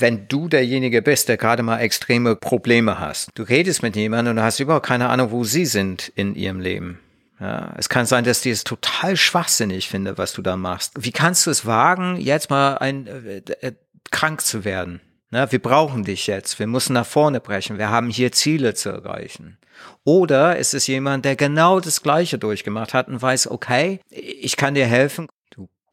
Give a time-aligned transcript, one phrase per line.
[0.00, 3.30] wenn du derjenige bist, der gerade mal extreme Probleme hast.
[3.34, 7.00] Du redest mit jemandem und hast überhaupt keine Ahnung, wo sie sind in ihrem Leben.
[7.40, 10.92] Ja, es kann sein, dass die es total schwachsinnig finde, was du da machst.
[10.98, 13.72] Wie kannst du es wagen, jetzt mal ein äh, äh,
[14.10, 15.00] krank zu werden?
[15.30, 16.58] Na, wir brauchen dich jetzt.
[16.58, 17.78] Wir müssen nach vorne brechen.
[17.78, 19.58] Wir haben hier Ziele zu erreichen.
[20.02, 24.74] Oder ist es jemand, der genau das Gleiche durchgemacht hat und weiß, okay, ich kann
[24.74, 25.28] dir helfen.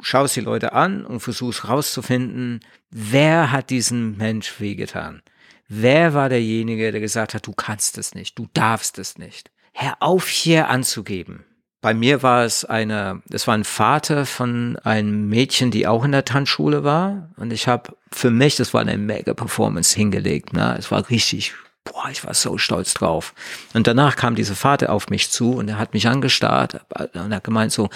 [0.08, 2.60] Schaust die Leute an und versuchst rauszufinden,
[2.92, 5.24] wer hat diesen Mensch wehgetan?
[5.68, 9.49] Wer war derjenige, der gesagt hat, du kannst es nicht, du darfst es nicht?
[9.73, 11.44] Hör auf hier anzugeben.
[11.82, 16.12] Bei mir war es eine, es war ein Vater von einem Mädchen, die auch in
[16.12, 17.32] der Tanzschule war.
[17.38, 20.54] Und ich habe für mich, das war eine mega Performance hingelegt.
[20.54, 20.76] Ne?
[20.77, 23.34] Es war richtig, boah, ich war so stolz drauf.
[23.74, 26.85] Und danach kam dieser Vater auf mich zu und er hat mich angestarrt
[27.16, 27.90] und hat gemeint so,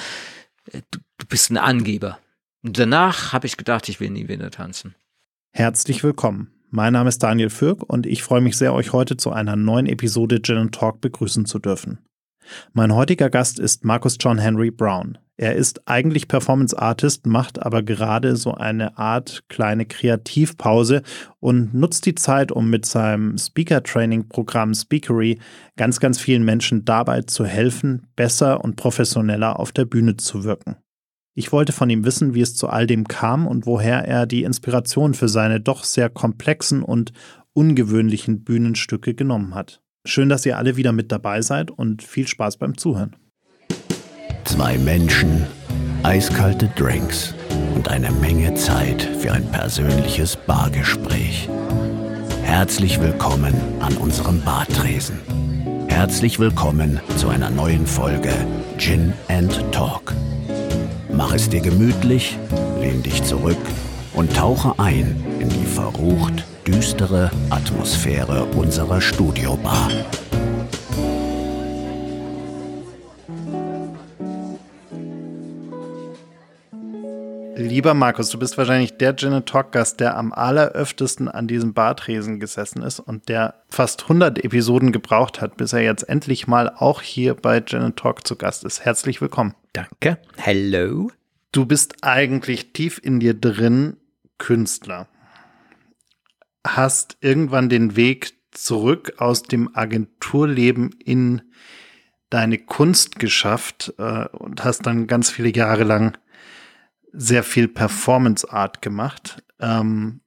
[0.72, 0.81] äh,
[1.29, 2.19] bist ein Angeber.
[2.63, 4.95] Und danach habe ich gedacht, ich will nie wieder tanzen.
[5.52, 6.52] Herzlich willkommen.
[6.71, 9.85] Mein Name ist Daniel Fürk und ich freue mich sehr, euch heute zu einer neuen
[9.85, 11.99] Episode Gin Talk begrüßen zu dürfen.
[12.73, 15.17] Mein heutiger Gast ist Markus John Henry Brown.
[15.38, 21.02] Er ist eigentlich Performance Artist, macht aber gerade so eine Art kleine Kreativpause
[21.39, 25.39] und nutzt die Zeit, um mit seinem Speaker Training Programm Speakery
[25.77, 30.75] ganz, ganz vielen Menschen dabei zu helfen, besser und professioneller auf der Bühne zu wirken.
[31.35, 34.44] Ich wollte von ihm wissen, wie es zu all dem kam und woher er die
[34.44, 37.13] Inspiration für seine doch sehr komplexen und
[37.53, 39.81] ungewöhnlichen Bühnenstücke genommen hat.
[40.05, 43.16] Schön, dass ihr alle wieder mit dabei seid und viel Spaß beim Zuhören.
[44.45, 45.45] Zwei Menschen,
[46.03, 47.36] eiskalte Drinks
[47.75, 51.49] und eine Menge Zeit für ein persönliches Bargespräch.
[52.43, 55.19] Herzlich willkommen an unserem Bartresen.
[55.88, 58.33] Herzlich willkommen zu einer neuen Folge
[58.77, 60.14] Gin and Talk.
[61.20, 62.38] Mach es dir gemütlich,
[62.80, 63.58] lehn dich zurück
[64.14, 69.89] und tauche ein in die verrucht düstere Atmosphäre unserer Studiobar.
[77.58, 82.39] Lieber Markus, du bist wahrscheinlich der Gin Talk Gast, der am alleröftesten an diesem Bartresen
[82.39, 87.02] gesessen ist und der fast 100 Episoden gebraucht hat, bis er jetzt endlich mal auch
[87.02, 88.86] hier bei Gin Talk zu Gast ist.
[88.86, 89.54] Herzlich willkommen.
[89.73, 90.17] Danke.
[90.38, 91.11] Hello.
[91.52, 93.98] Du bist eigentlich tief in dir drin
[94.37, 95.08] Künstler.
[96.65, 101.42] Hast irgendwann den Weg zurück aus dem Agenturleben in
[102.30, 106.17] deine Kunst geschafft äh, und hast dann ganz viele Jahre lang
[107.11, 109.43] sehr viel Performance Art gemacht.
[109.60, 110.21] Ähm,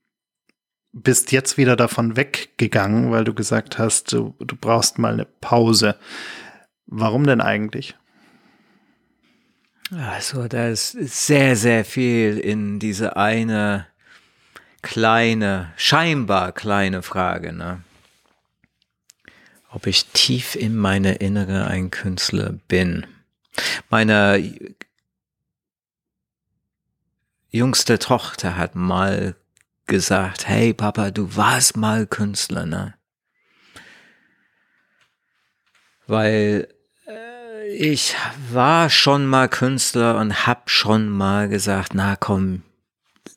[0.93, 5.97] bist jetzt wieder davon weggegangen, weil du gesagt hast, du, du brauchst mal eine Pause.
[6.87, 7.97] Warum denn eigentlich?
[9.95, 13.87] Also, da ist sehr, sehr viel in diese eine
[14.81, 17.83] kleine, scheinbar kleine Frage, ne?
[19.69, 23.07] Ob ich tief in meine Innere ein Künstler bin.
[23.91, 24.43] Meine
[27.51, 29.35] jüngste Tochter hat mal
[29.87, 32.95] gesagt, hey Papa, du warst mal Künstler, ne?
[36.07, 36.69] Weil
[37.79, 38.15] ich
[38.51, 42.63] war schon mal Künstler und hab schon mal gesagt, na komm,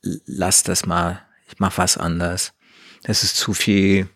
[0.02, 2.54] lass das mal, ich mach was anders.
[3.04, 4.10] Das ist zu viel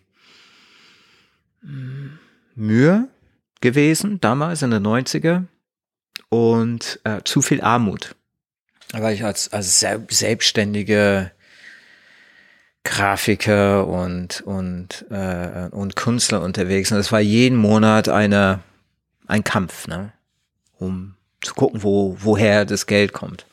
[1.62, 2.20] hm,
[2.56, 3.08] Mühe
[3.62, 5.46] gewesen, damals in den 90er
[6.30, 8.16] und äh, zu viel Armut
[8.94, 11.32] war ich als, als selbstständige
[12.84, 16.92] Grafiker und, und, äh, und Künstler unterwegs.
[16.92, 18.62] Und es war jeden Monat eine,
[19.30, 20.12] ein Kampf, ne?
[20.78, 23.46] um zu gucken, wo, woher das Geld kommt.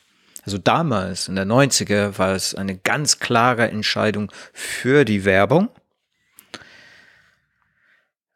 [0.43, 5.69] Also damals, in der 90er, war es eine ganz klare Entscheidung für die Werbung,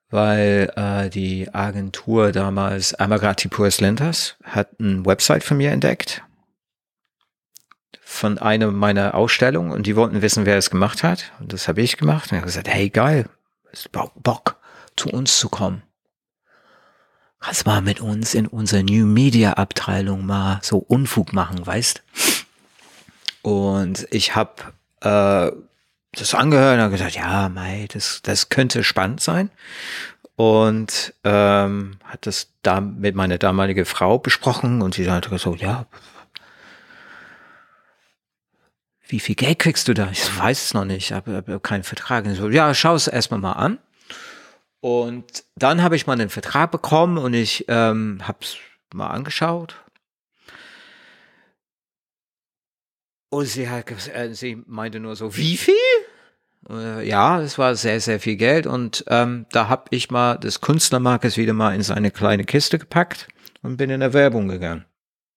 [0.10, 6.22] weil äh, die Agentur damals, Amagati Puras Lentas, hat eine Website von mir entdeckt
[8.04, 11.32] von einer meiner Ausstellungen und die wollten wissen, wer es gemacht hat.
[11.40, 12.26] Und das habe ich gemacht.
[12.26, 13.26] Und ich habe gesagt, hey geil,
[13.72, 14.58] ist Bock,
[14.98, 15.82] zu uns zu kommen.
[17.42, 22.04] Kannst mal mit uns in unserer New Media Abteilung mal so Unfug machen, weißt?
[23.42, 24.62] Und ich habe
[25.02, 25.52] äh,
[26.14, 29.50] das angehört und habe gesagt, ja, mei, das, das könnte spannend sein.
[30.36, 35.88] Und ähm, hat das da mit meiner damaligen Frau besprochen und sie hat gesagt, ja,
[39.08, 40.10] wie viel Geld kriegst du da?
[40.12, 42.26] Ich weiß es noch nicht, ich habe hab keinen Vertrag.
[42.26, 43.80] Und so, ja, schau es erstmal mal an.
[44.82, 48.58] Und dann habe ich mal einen Vertrag bekommen und ich ähm, habe es
[48.94, 49.76] mal angeschaut.
[53.30, 55.76] Und sie hat, äh, sie meinte nur so, wie viel?
[56.70, 60.62] Äh, ja, es war sehr, sehr viel Geld und ähm, da habe ich mal das
[60.62, 63.28] Künstlermarkes wieder mal in seine kleine Kiste gepackt
[63.62, 64.86] und bin in der Werbung gegangen.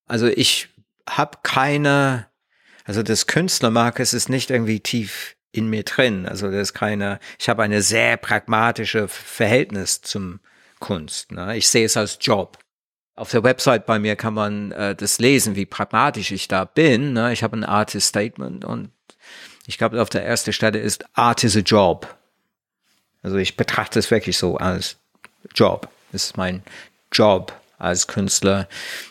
[0.06, 0.68] Also ich
[1.08, 2.26] habe keine,
[2.84, 6.26] also das Künstlermarkes ist nicht irgendwie tief in mir drin.
[6.26, 10.40] Also das ist keine, ich habe eine sehr pragmatische Verhältnis zum
[10.80, 11.32] Kunst.
[11.32, 11.56] Ne?
[11.56, 12.58] Ich sehe es als Job.
[13.14, 17.12] Auf der Website bei mir kann man äh, das lesen, wie pragmatisch ich da bin.
[17.12, 17.32] Ne?
[17.32, 18.90] Ich habe ein Artist Statement und
[19.66, 22.18] ich glaube, auf der ersten Stelle ist Art is a Job.
[23.22, 24.96] Also ich betrachte es wirklich so als
[25.54, 25.88] Job.
[26.12, 26.62] Es ist mein
[27.12, 28.68] Job als Künstler,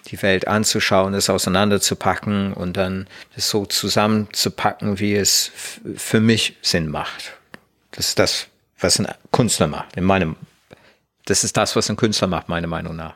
[0.07, 5.51] die Welt anzuschauen, es auseinanderzupacken und dann das so zusammenzupacken, wie es
[5.95, 7.33] für mich Sinn macht.
[7.91, 8.47] Das ist das,
[8.79, 9.95] was ein Künstler macht.
[9.95, 10.35] In meinem,
[11.25, 13.15] das ist das, was ein Künstler macht, meiner Meinung nach.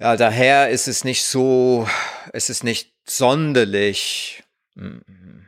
[0.00, 1.88] Ja, daher ist es nicht so,
[2.32, 4.42] es ist nicht sonderlich,
[4.74, 5.46] mhm.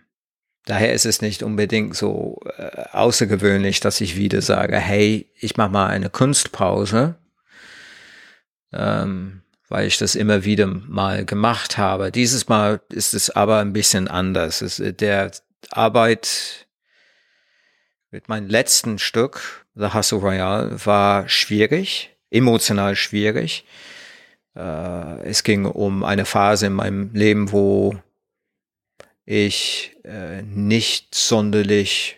[0.64, 5.70] daher ist es nicht unbedingt so äh, außergewöhnlich, dass ich wieder sage, hey, ich mache
[5.70, 7.16] mal eine Kunstpause,
[8.76, 12.12] ähm, weil ich das immer wieder mal gemacht habe.
[12.12, 14.62] Dieses Mal ist es aber ein bisschen anders.
[14.62, 15.32] Es, der
[15.70, 16.66] Arbeit
[18.10, 23.64] mit meinem letzten Stück, The Hustle Royale, war schwierig, emotional schwierig
[24.56, 27.96] äh, es ging um eine Phase in meinem Leben, wo
[29.26, 32.16] ich äh, nicht sonderlich,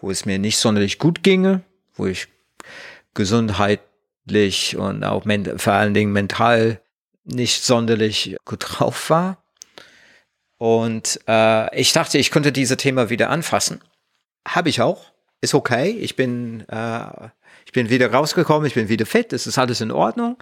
[0.00, 1.62] wo es mir nicht sonderlich gut ginge,
[1.94, 2.28] wo ich
[4.26, 5.24] gesundheitlich und auch
[5.56, 6.80] vor allen Dingen mental
[7.24, 9.38] nicht sonderlich gut drauf war.
[10.58, 13.80] Und äh, ich dachte, ich könnte diese Thema wieder anfassen.
[14.46, 15.12] Habe ich auch.
[15.40, 15.90] Ist okay.
[15.90, 17.28] Ich bin äh,
[17.74, 20.38] bin wieder rausgekommen, ich bin wieder fit, es ist alles in Ordnung.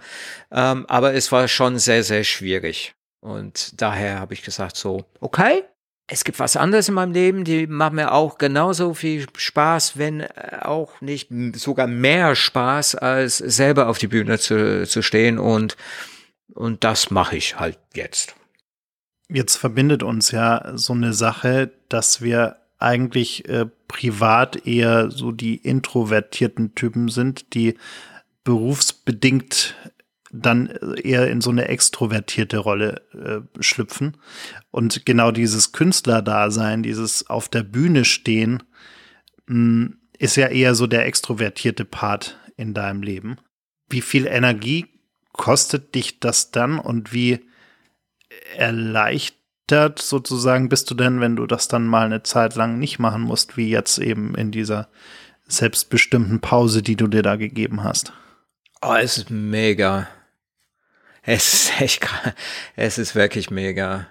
[0.51, 2.95] Ähm, aber es war schon sehr, sehr schwierig.
[3.19, 5.63] Und daher habe ich gesagt, so, okay,
[6.07, 10.21] es gibt was anderes in meinem Leben, die machen mir auch genauso viel Spaß, wenn
[10.21, 15.39] äh, auch nicht sogar mehr Spaß, als selber auf die Bühne zu, zu stehen.
[15.39, 15.77] Und,
[16.53, 18.35] und das mache ich halt jetzt.
[19.29, 25.55] Jetzt verbindet uns ja so eine Sache, dass wir eigentlich äh, privat eher so die
[25.55, 27.77] introvertierten Typen sind, die
[28.43, 29.75] berufsbedingt
[30.33, 30.67] dann
[31.01, 34.17] eher in so eine extrovertierte Rolle äh, schlüpfen.
[34.71, 38.63] Und genau dieses Künstlerdasein, dieses auf der Bühne stehen,
[39.45, 43.37] mh, hm, ist ja eher so der extrovertierte Part in deinem Leben.
[43.89, 44.87] Wie viel Energie
[45.33, 47.39] kostet dich das dann und wie
[48.55, 53.21] erleichtert sozusagen bist du denn, wenn du das dann mal eine Zeit lang nicht machen
[53.21, 54.89] musst, wie jetzt eben in dieser
[55.47, 58.13] selbstbestimmten Pause, die du dir da gegeben hast?
[58.81, 60.07] Oh, es ist mega.
[61.25, 62.07] Es ist echt,
[62.75, 64.07] es ist wirklich mega.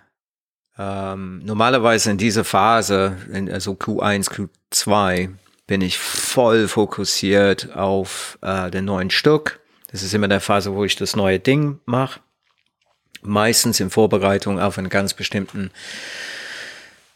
[0.79, 5.31] Ähm, normalerweise in dieser Phase, in, also Q1, Q2,
[5.67, 9.61] bin ich voll fokussiert auf äh, den neuen Stück.
[9.91, 12.21] Das ist immer der Phase, wo ich das neue Ding mache
[13.23, 15.71] meistens in Vorbereitung auf einen ganz bestimmten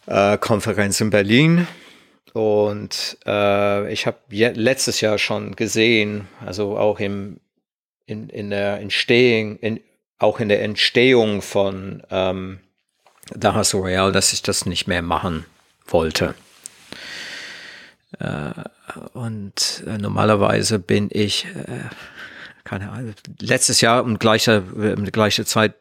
[0.06, 1.66] äh, Konferenz in Berlin.
[2.32, 7.40] Und äh, ich habe letztes Jahr schon gesehen, also auch im,
[8.06, 9.80] in, in der Entstehung, in,
[10.18, 12.60] auch in der Entstehung von ähm,
[13.34, 15.44] Daha Royal, dass ich das nicht mehr machen
[15.86, 16.34] wollte.
[18.18, 18.52] Äh,
[19.12, 21.90] und äh, normalerweise bin ich äh,
[22.66, 25.76] keine Ahnung, letztes Jahr um gleiche, um gleiche Zeit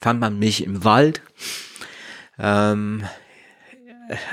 [0.00, 1.20] fand man mich im Wald
[2.38, 3.04] ähm,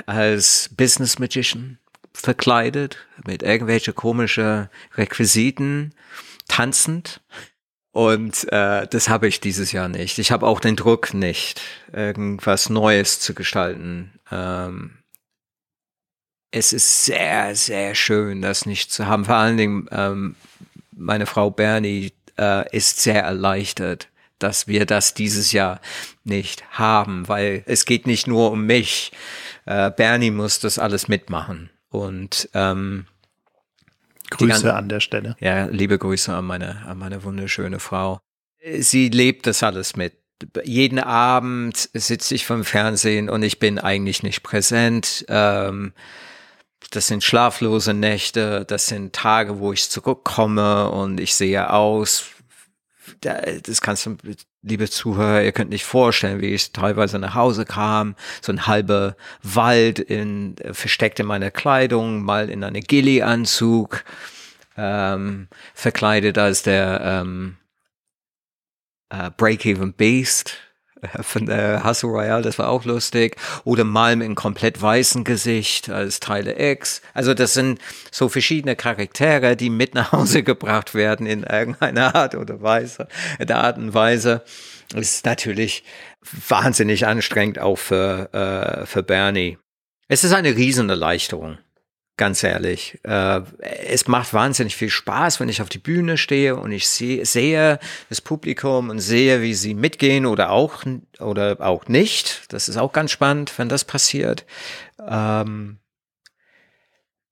[0.06, 1.78] als Business Magician
[2.12, 5.92] verkleidet mit irgendwelche komische Requisiten
[6.50, 7.22] tanzend.
[7.92, 10.18] Und äh, das habe ich dieses Jahr nicht.
[10.18, 11.60] Ich habe auch den Druck nicht,
[11.92, 14.12] irgendwas Neues zu gestalten.
[14.30, 14.98] Ähm,
[16.52, 19.24] es ist sehr, sehr schön, das nicht zu haben.
[19.24, 20.36] Vor allen Dingen ähm,
[20.92, 25.80] meine Frau Bernie äh, ist sehr erleichtert, dass wir das dieses Jahr
[26.24, 29.12] nicht haben, weil es geht nicht nur um mich.
[29.66, 31.70] Äh, Bernie muss das alles mitmachen.
[31.90, 33.06] Und ähm,
[34.30, 35.36] Grüße an der Stelle.
[35.40, 38.20] Ja, liebe Grüße an meine, an meine wunderschöne Frau.
[38.78, 40.14] Sie lebt das alles mit.
[40.64, 45.24] Jeden Abend sitze ich vom Fernsehen und ich bin eigentlich nicht präsent.
[45.28, 45.92] Ähm,
[46.90, 52.24] das sind schlaflose Nächte, das sind Tage, wo ich zurückkomme und ich sehe aus.
[53.20, 54.16] Das kannst du,
[54.62, 59.16] liebe Zuhörer, ihr könnt nicht vorstellen, wie ich teilweise nach Hause kam, so ein halber
[59.42, 64.04] Wald in, versteckt in meiner Kleidung, mal in eine Gilly-Anzug,
[64.76, 67.56] ähm, verkleidet als der ähm,
[69.08, 70.58] äh, Break-Even Beast
[71.20, 73.36] von der Hustle Royale, das war auch lustig.
[73.64, 77.02] Oder mal mit einem komplett weißen Gesicht als Teile X.
[77.14, 77.80] Also das sind
[78.10, 83.58] so verschiedene Charaktere, die mit nach Hause gebracht werden in irgendeiner Art oder Weise, der
[83.58, 84.42] Art und Weise.
[84.94, 85.84] Ist natürlich
[86.48, 89.58] wahnsinnig anstrengend auch für, äh, für Bernie.
[90.08, 91.58] Es ist eine Riesenerleichterung
[92.20, 93.00] ganz ehrlich.
[93.02, 97.24] Äh, es macht wahnsinnig viel Spaß, wenn ich auf die Bühne stehe und ich sehe,
[97.24, 97.78] sehe
[98.10, 100.84] das Publikum und sehe, wie sie mitgehen oder auch
[101.18, 102.42] oder auch nicht.
[102.52, 104.44] Das ist auch ganz spannend, wenn das passiert.
[105.00, 105.78] Ähm,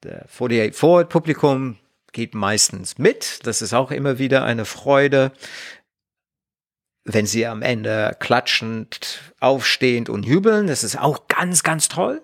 [0.02, 1.76] der 48 Forward Publikum
[2.12, 3.46] geht meistens mit.
[3.46, 5.32] Das ist auch immer wieder eine Freude.
[7.04, 12.22] Wenn sie am Ende klatschend, aufstehend und jubeln, das ist auch ganz, ganz toll.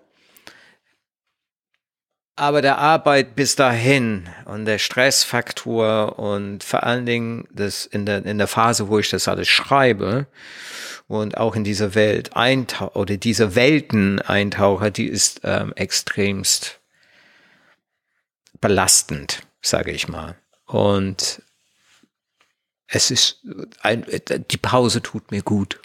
[2.37, 8.27] Aber der Arbeit bis dahin und der Stressfaktor und vor allen Dingen das in der,
[8.27, 10.27] in der Phase, wo ich das alles schreibe
[11.07, 16.81] und auch in diese Welt eintauche oder diese Welten eintauche, die ist ähm, extremst
[18.61, 20.37] belastend, sage ich mal.
[20.67, 21.41] Und
[22.89, 23.45] es ist
[23.81, 24.05] ein,
[24.51, 25.81] die Pause tut mir gut.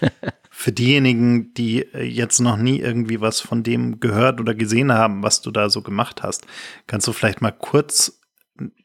[0.62, 5.24] Für diejenigen, die äh, jetzt noch nie irgendwie was von dem gehört oder gesehen haben,
[5.24, 6.46] was du da so gemacht hast,
[6.86, 8.20] kannst du vielleicht mal kurz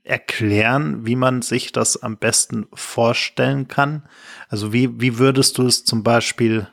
[0.03, 4.10] erklären, wie man sich das am besten vorstellen kann?
[4.50, 6.67] Also wie, wie würdest du es zum Beispiel,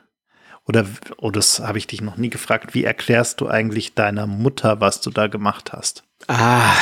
[0.65, 4.81] oder, oh, das habe ich dich noch nie gefragt, wie erklärst du eigentlich deiner Mutter,
[4.81, 6.03] was du da gemacht hast?
[6.27, 6.73] Ah,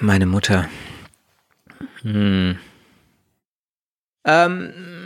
[0.00, 0.68] meine Mutter.
[2.02, 2.56] Hm.
[4.24, 5.03] Ähm,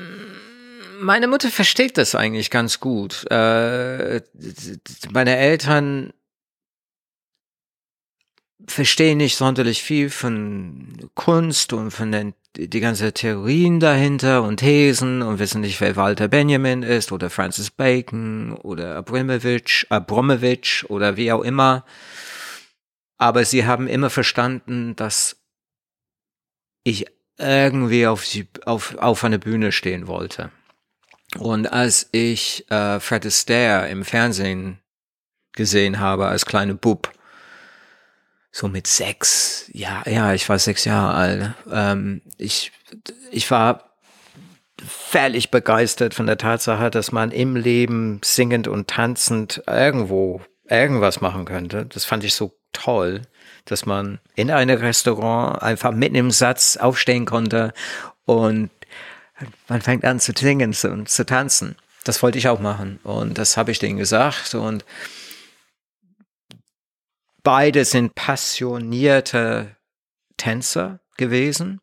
[1.01, 3.25] meine Mutter versteht das eigentlich ganz gut.
[3.31, 4.21] Äh,
[5.11, 6.13] meine Eltern
[8.67, 15.23] verstehen nicht sonderlich viel von Kunst und von den die ganze Theorien dahinter und Thesen
[15.23, 21.31] und wissen nicht, wer Walter Benjamin ist oder Francis Bacon oder Abramovich, Abramovich oder wie
[21.31, 21.85] auch immer.
[23.17, 25.37] Aber sie haben immer verstanden, dass
[26.83, 27.07] ich
[27.39, 30.51] irgendwie auf, die, auf, auf einer Bühne stehen wollte.
[31.37, 34.79] Und als ich äh, Fred Astaire im Fernsehen
[35.53, 37.13] gesehen habe als kleine Bub,
[38.51, 42.73] so mit sechs, ja, ja, ich war sechs Jahre alt, ähm, ich,
[43.31, 43.89] ich war
[44.85, 51.45] völlig begeistert von der Tatsache, dass man im Leben singend und tanzend irgendwo irgendwas machen
[51.45, 51.87] könnte.
[51.87, 53.23] Das fand ich so toll,
[53.65, 57.73] dass man in einem Restaurant einfach mitten im Satz aufstehen konnte
[58.25, 58.71] und
[59.69, 61.77] man fängt an zu singen und zu tanzen.
[62.05, 64.85] Das wollte ich auch machen und das habe ich denen gesagt und
[67.43, 69.77] beide sind passionierte
[70.37, 71.81] Tänzer gewesen,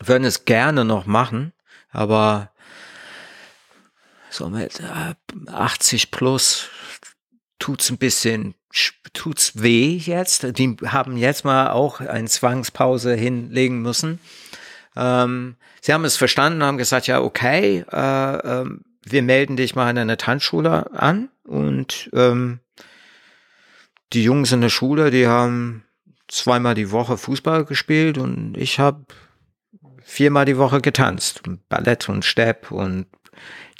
[0.00, 1.52] würden es gerne noch machen,
[1.90, 2.52] aber
[4.30, 4.82] so mit
[5.46, 6.68] 80 äh, plus
[7.58, 8.54] tut's ein bisschen,
[9.12, 10.58] tut's weh jetzt.
[10.58, 14.20] Die haben jetzt mal auch eine Zwangspause hinlegen müssen.
[14.96, 18.64] Ähm, sie haben es verstanden, haben gesagt, ja, okay, äh, äh,
[19.04, 22.60] wir melden dich mal in einer Tanzschule an und ähm,
[24.12, 25.84] die Jungs in der Schule, die haben
[26.28, 29.04] zweimal die Woche Fußball gespielt und ich habe
[30.02, 31.42] viermal die Woche getanzt.
[31.68, 33.06] Ballett und Step und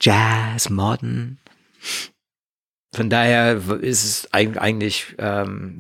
[0.01, 1.39] Jazz, Modern.
[2.93, 5.79] Von daher ist es eigentlich, ähm,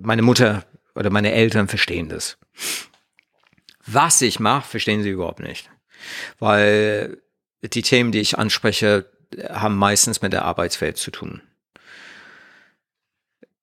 [0.00, 2.38] meine Mutter oder meine Eltern verstehen das.
[3.86, 5.70] Was ich mache, verstehen sie überhaupt nicht.
[6.38, 7.20] Weil
[7.62, 9.10] die Themen, die ich anspreche,
[9.48, 11.42] haben meistens mit der Arbeitswelt zu tun.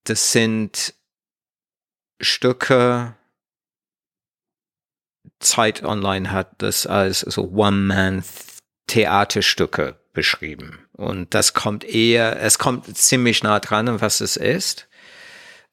[0.03, 0.93] Das sind
[2.21, 3.15] Stücke,
[5.39, 10.85] Zeit Online hat das als so One-Man-Theaterstücke beschrieben.
[10.93, 14.88] Und das kommt eher, es kommt ziemlich nah dran, was es ist.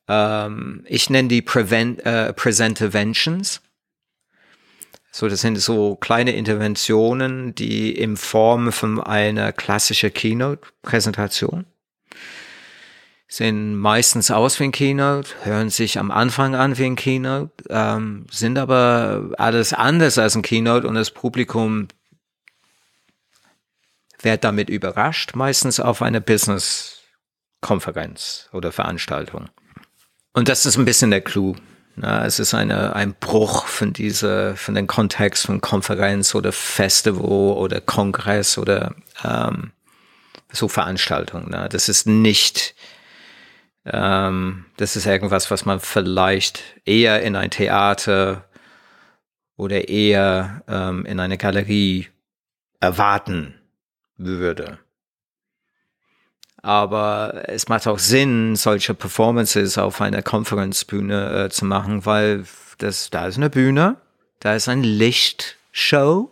[0.08, 3.60] Ähm, ich nenne die Prevent, äh, Presentaventions.
[5.16, 11.64] So, das sind so kleine Interventionen, die in Form von einer klassischen Keynote-Präsentation
[13.26, 18.26] sehen meistens aus wie ein Keynote, hören sich am Anfang an wie ein Keynote, ähm,
[18.30, 21.88] sind aber alles anders als ein Keynote und das Publikum
[24.20, 29.48] wird damit überrascht, meistens auf einer Business-Konferenz oder Veranstaltung.
[30.34, 31.56] Und das ist ein bisschen der Clou.
[31.98, 37.56] Na, es ist eine, ein Bruch von dieser, von dem Kontext von Konferenz oder Festival
[37.56, 39.72] oder Kongress oder ähm,
[40.52, 41.46] so Veranstaltungen.
[41.48, 41.68] Na.
[41.68, 42.74] Das ist nicht,
[43.86, 48.44] ähm, das ist irgendwas, was man vielleicht eher in ein Theater
[49.56, 52.08] oder eher ähm, in eine Galerie
[52.78, 53.54] erwarten
[54.18, 54.78] würde.
[56.66, 62.44] Aber es macht auch Sinn, solche Performances auf einer Konferenzbühne äh, zu machen, weil
[62.78, 63.98] das, da ist eine Bühne,
[64.40, 66.28] da ist ein Lichtshow,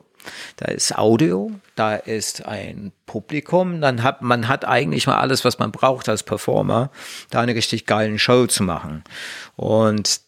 [0.57, 5.61] da ist Audio, da ist ein Publikum, dann hat man hat eigentlich mal alles, was
[5.61, 6.91] man braucht als Performer,
[7.31, 9.05] da eine richtig geilen Show zu machen.
[9.55, 10.21] Und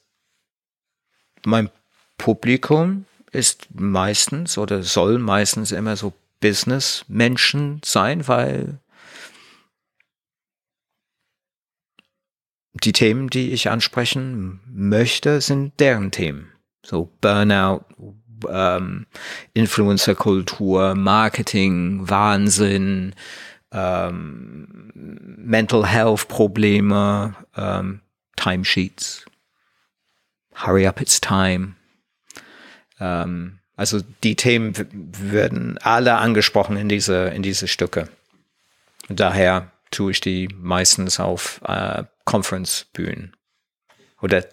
[1.44, 1.68] mein
[2.16, 8.78] Publikum ist meistens oder soll meistens immer so Business-Menschen sein, weil
[12.84, 16.52] die Themen, die ich ansprechen möchte, sind deren Themen.
[16.82, 17.84] So Burnout,
[18.48, 19.06] ähm,
[19.54, 23.14] Influencer-Kultur, Marketing, Wahnsinn,
[23.72, 28.00] ähm, Mental Health-Probleme, ähm,
[28.36, 29.24] Timesheets.
[30.54, 31.74] Hurry up, it's time.
[33.00, 38.08] Ähm, also die Themen werden alle angesprochen in diese, in diese Stücke.
[39.08, 43.36] daher tue ich die meistens auf äh, Conference-Bühnen.
[44.20, 44.44] Oder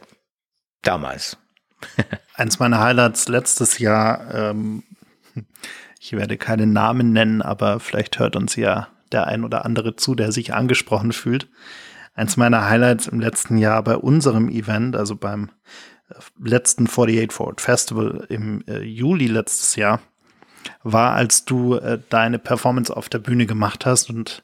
[0.82, 1.38] damals.
[2.36, 4.84] Eins meiner Highlights letztes Jahr, ähm,
[6.00, 10.16] ich werde keine Namen nennen, aber vielleicht hört uns ja der ein oder andere zu,
[10.16, 11.50] der sich angesprochen fühlt.
[12.14, 15.50] Eins meiner Highlights im letzten Jahr bei unserem Event, also beim
[16.10, 20.00] äh, letzten 48 Forward Festival im äh, Juli letztes Jahr,
[20.84, 24.44] war, als du äh, deine Performance auf der Bühne gemacht hast und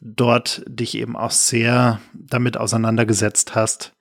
[0.00, 3.94] dort dich eben auch sehr damit auseinandergesetzt hast,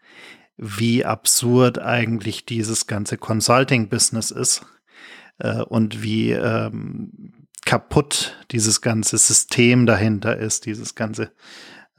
[0.58, 4.66] wie absurd eigentlich dieses ganze Consulting-Business ist
[5.40, 11.32] äh, und wie ähm, kaputt dieses ganze System dahinter ist, dieses ganze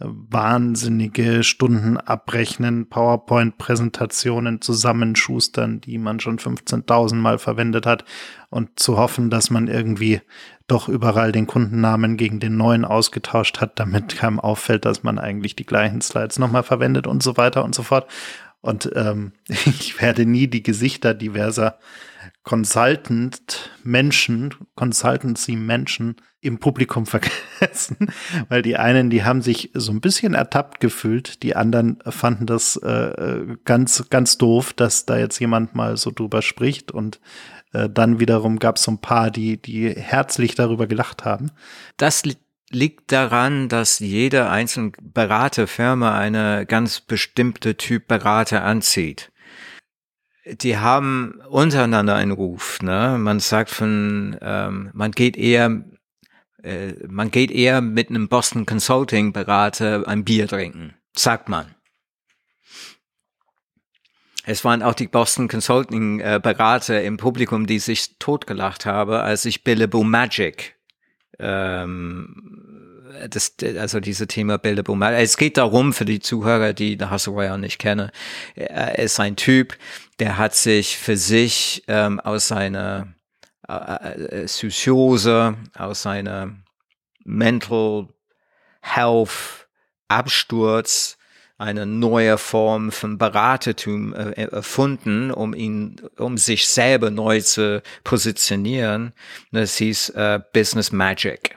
[0.00, 8.04] wahnsinnige Stunden abrechnen, PowerPoint-Präsentationen zusammenschustern, die man schon 15.000 Mal verwendet hat
[8.48, 10.22] und zu hoffen, dass man irgendwie
[10.70, 15.56] doch überall den Kundennamen gegen den neuen ausgetauscht hat, damit keinem auffällt, dass man eigentlich
[15.56, 18.08] die gleichen Slides nochmal verwendet und so weiter und so fort.
[18.60, 21.78] Und ähm, ich werde nie die Gesichter diverser
[22.42, 28.10] Consultant-Menschen, Consultancy-Menschen im Publikum vergessen,
[28.48, 32.76] weil die einen, die haben sich so ein bisschen ertappt gefühlt, die anderen fanden das
[32.76, 37.20] äh, ganz, ganz doof, dass da jetzt jemand mal so drüber spricht und
[37.72, 41.50] äh, dann wiederum gab es so ein paar, die, die herzlich darüber gelacht haben.
[41.96, 42.36] Das li
[42.72, 49.29] liegt daran, dass jede einzelne Beraterfirma eine ganz bestimmte Typ Berater anzieht
[50.44, 52.80] die haben untereinander einen Ruf.
[52.82, 53.16] Ne?
[53.18, 55.82] Man sagt von, ähm, man geht eher,
[56.62, 61.74] äh, man geht eher mit einem Boston Consulting Berater ein Bier trinken, sagt man.
[64.44, 69.44] Es waren auch die Boston Consulting äh, Berater im Publikum, die sich totgelacht haben, als
[69.44, 70.76] ich Billable Magic
[71.38, 72.60] ähm,
[73.28, 75.20] das, also diese Thema Billable Magic.
[75.20, 78.10] Es geht darum, für die Zuhörer, die Hustle Royale nicht kennen,
[78.54, 79.76] er ist ein Typ,
[80.20, 83.14] der hat sich für sich ähm, aus seiner
[83.68, 86.54] äh, äh, Psychose, aus seiner
[87.24, 88.08] Mental
[88.82, 89.68] Health
[90.08, 91.16] Absturz
[91.56, 99.12] eine neue Form von Beratertum äh, erfunden, um ihn, um sich selber neu zu positionieren.
[99.52, 101.56] Das hieß äh, Business Magic.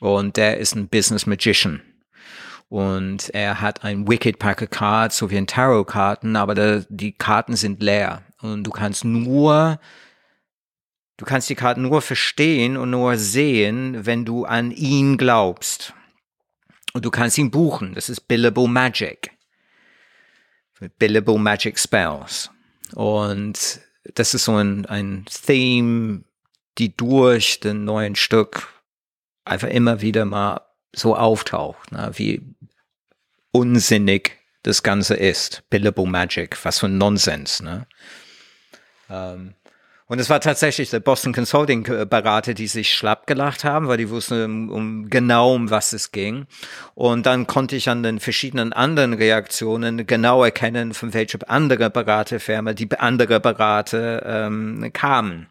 [0.00, 1.82] Und der ist ein Business Magician.
[2.72, 7.12] Und er hat ein Wicked Pack of Cards, so wie ein Tarot-Karten, aber der, die
[7.12, 8.22] Karten sind leer.
[8.40, 9.78] Und du kannst nur,
[11.18, 15.92] du kannst die Karten nur verstehen und nur sehen, wenn du an ihn glaubst.
[16.94, 17.92] Und du kannst ihn buchen.
[17.92, 19.32] Das ist Billable Magic.
[20.98, 22.50] Billable Magic Spells.
[22.94, 23.82] Und
[24.14, 26.24] das ist so ein, ein Theme,
[26.78, 28.66] die durch den neuen Stück
[29.44, 30.62] einfach immer wieder mal
[30.94, 32.10] so auftaucht, ne?
[32.14, 32.42] wie
[33.52, 35.62] unsinnig das Ganze ist.
[35.70, 37.62] Billable Magic, was für ein Nonsens.
[37.62, 37.86] Ne?
[39.10, 39.54] Ähm,
[40.12, 44.10] und es war tatsächlich der Boston Consulting Berater, die sich schlapp gelacht haben, weil die
[44.10, 46.46] wussten um, genau um was es ging.
[46.94, 52.74] Und dann konnte ich an den verschiedenen anderen Reaktionen genau erkennen, von welcher andere Beraterfirma
[52.74, 55.46] die andere Berater ähm, kamen.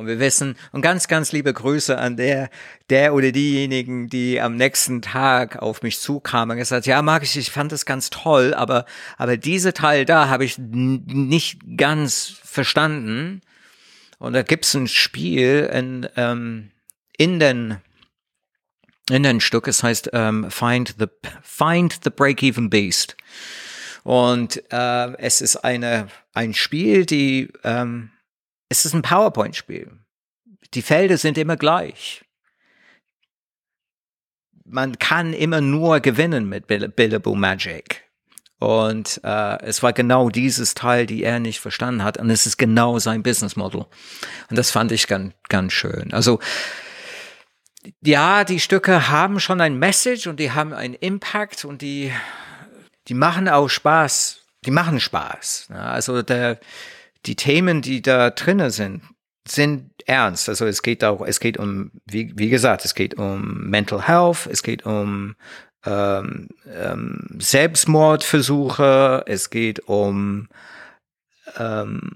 [0.00, 2.48] Und wir wissen, und ganz, ganz liebe Grüße an der,
[2.88, 7.36] der oder diejenigen, die am nächsten Tag auf mich zukamen und gesagt, ja, mag ich,
[7.36, 8.86] ich fand das ganz toll, aber,
[9.18, 13.42] aber diese Teil da habe ich nicht ganz verstanden.
[14.18, 16.70] Und da gibt's ein Spiel in, ähm,
[17.18, 17.76] in den,
[19.10, 21.08] in den Stück, es heißt ähm, Find the,
[21.42, 23.18] Find the Break-Even Beast.
[24.02, 28.12] Und äh, es ist eine, ein Spiel, die, ähm,
[28.70, 29.90] es ist ein PowerPoint-Spiel.
[30.74, 32.24] die Felder sind immer gleich.
[34.64, 38.04] Man kann immer nur gewinnen mit Billable Magic.
[38.60, 42.18] Und äh, es war genau dieses Teil, die er nicht verstanden hat.
[42.18, 43.86] Und es ist genau sein Business Model.
[44.48, 46.12] Und das fand ich ganz, ganz schön.
[46.12, 46.38] Also
[48.02, 52.12] ja, die Stücke haben schon ein Message und die haben einen Impact und die,
[53.08, 54.42] die machen auch Spaß.
[54.66, 55.70] Die machen Spaß.
[55.70, 56.60] Also der,
[57.26, 59.02] die Themen, die da drinnen sind,
[59.46, 60.48] sind ernst.
[60.48, 64.46] Also es geht auch, es geht um, wie, wie gesagt, es geht um Mental Health,
[64.50, 65.34] es geht um
[65.84, 70.48] ähm, ähm, Selbstmordversuche, es geht um
[71.58, 72.12] ähm,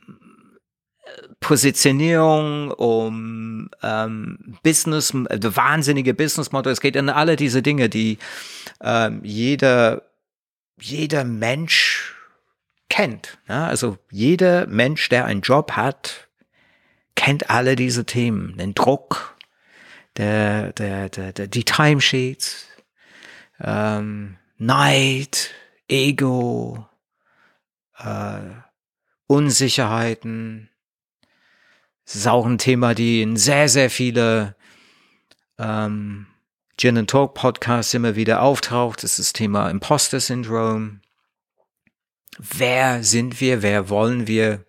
[1.41, 6.73] Positionierung, um ähm, Business, äh, wahnsinnige Business Model.
[6.73, 8.19] Es geht in alle diese Dinge, die
[8.83, 10.03] ähm, jeder,
[10.81, 12.14] jeder Mensch
[12.95, 13.39] kennt.
[13.49, 13.67] Ja?
[13.67, 16.29] Also jeder Mensch, der einen Job hat,
[17.17, 18.57] kennt alle diese Themen.
[18.57, 19.37] Den Druck,
[20.17, 22.69] der, der, der, der die Timesheets,
[23.61, 25.51] ähm, Neid,
[25.89, 26.87] Ego,
[27.99, 28.39] äh,
[29.27, 30.71] Unsicherheiten.
[32.07, 34.55] Es ist auch ein Thema, die in sehr, sehr viele
[35.59, 36.27] ähm,
[36.77, 39.03] Gin and Talk Podcasts immer wieder auftaucht.
[39.03, 41.01] Das ist das Thema Imposter Syndrome.
[42.39, 43.63] Wer sind wir?
[43.63, 44.65] Wer wollen wir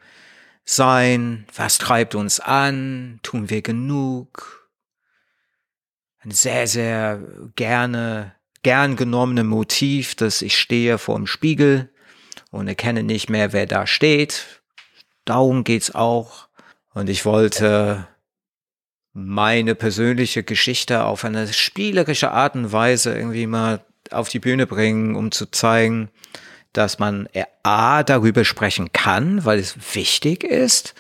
[0.64, 1.46] sein?
[1.56, 3.20] Was treibt uns an?
[3.24, 4.70] Tun wir genug?
[6.20, 7.22] Ein sehr, sehr
[7.56, 11.92] gerne gern genommene Motiv, dass ich stehe vor dem Spiegel
[12.50, 14.62] und erkenne nicht mehr, wer da steht.
[15.24, 16.48] Darum geht's auch.
[16.94, 18.08] Und ich wollte
[19.14, 25.16] meine persönliche Geschichte auf eine spielerische Art und Weise irgendwie mal auf die Bühne bringen,
[25.16, 26.10] um zu zeigen,
[26.78, 27.28] dass man
[27.64, 30.94] A darüber sprechen kann, weil es wichtig ist.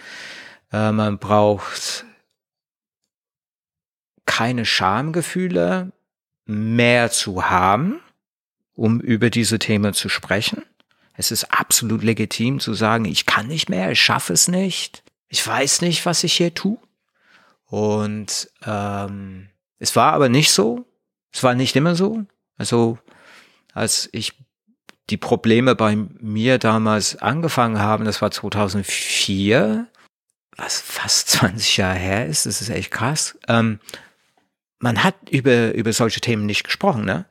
[0.71, 2.05] Äh, man braucht
[4.25, 5.91] keine Schamgefühle
[6.45, 7.99] mehr zu haben,
[8.73, 10.63] um über diese Themen zu sprechen.
[11.13, 15.45] Es ist absolut legitim zu sagen, ich kann nicht mehr, ich schaffe es nicht, ich
[15.45, 16.77] weiß nicht, was ich hier tue.
[17.65, 20.85] Und ähm, es war aber nicht so.
[21.31, 22.25] Es war nicht immer so.
[22.57, 22.97] Also
[23.73, 24.33] als ich
[25.09, 29.87] die Probleme bei mir damals angefangen haben, das war 2004,
[30.57, 33.37] was fast 20 Jahre her ist, das ist echt krass.
[33.47, 33.79] Ähm,
[34.79, 37.25] man hat über, über solche Themen nicht gesprochen, ne?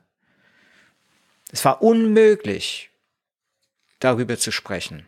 [1.51, 2.89] Es war unmöglich,
[3.99, 5.05] darüber zu sprechen.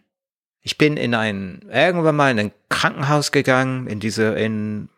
[0.61, 4.89] Ich bin in ein, irgendwann mal in ein Krankenhaus gegangen, in diese, in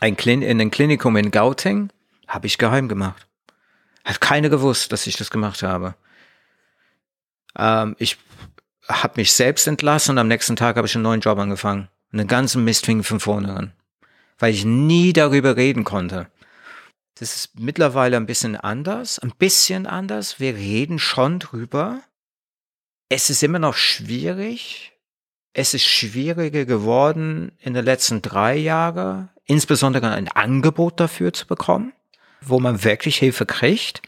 [0.00, 1.90] ein, Klin in ein Klinikum in Gauting,
[2.26, 3.26] habe ich geheim gemacht.
[4.04, 5.94] Hat keine gewusst, dass ich das gemacht habe.
[7.58, 8.18] Ähm, ich
[8.88, 11.88] habe mich selbst entlassen und am nächsten Tag habe ich einen neuen Job angefangen.
[12.12, 13.72] Einen ganzen Mist fing von vorne an.
[14.38, 16.28] Weil ich nie darüber reden konnte.
[17.18, 20.38] Das ist mittlerweile ein bisschen anders, ein bisschen anders.
[20.38, 22.02] Wir reden schon drüber.
[23.08, 24.92] Es ist immer noch schwierig.
[25.54, 31.94] Es ist schwieriger geworden in den letzten drei Jahren, insbesondere ein Angebot dafür zu bekommen,
[32.42, 34.02] wo man wirklich Hilfe kriegt.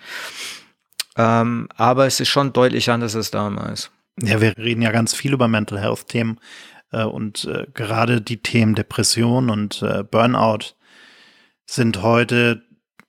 [1.18, 3.90] Ähm, aber es ist schon deutlich anders als damals.
[4.20, 6.40] Ja, wir reden ja ganz viel über Mental Health Themen
[6.92, 10.74] äh, und äh, gerade die Themen Depression und äh, Burnout
[11.66, 12.62] sind heute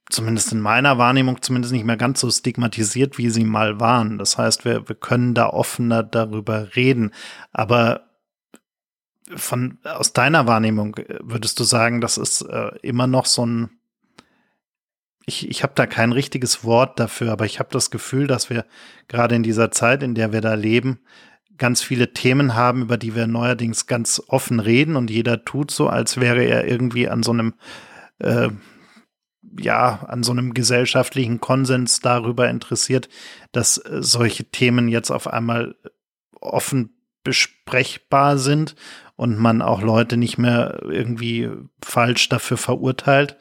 [0.09, 4.17] zumindest in meiner Wahrnehmung zumindest nicht mehr ganz so stigmatisiert, wie sie mal waren.
[4.17, 7.11] Das heißt, wir, wir können da offener darüber reden.
[7.51, 8.09] Aber
[9.35, 13.78] von, aus deiner Wahrnehmung äh, würdest du sagen, das ist äh, immer noch so ein,
[15.29, 18.65] ich, ich habe da kein richtiges Wort dafür, aber ich habe das Gefühl, dass wir
[19.07, 20.99] gerade in dieser Zeit, in der wir da leben,
[21.57, 25.87] ganz viele Themen haben, über die wir neuerdings ganz offen reden und jeder tut so,
[25.87, 27.53] als wäre er irgendwie an so einem
[28.19, 28.49] äh,
[29.57, 33.09] ja, an so einem gesellschaftlichen Konsens darüber interessiert,
[33.51, 35.75] dass äh, solche Themen jetzt auf einmal
[36.39, 38.75] offen besprechbar sind
[39.15, 41.49] und man auch Leute nicht mehr irgendwie
[41.83, 43.37] falsch dafür verurteilt.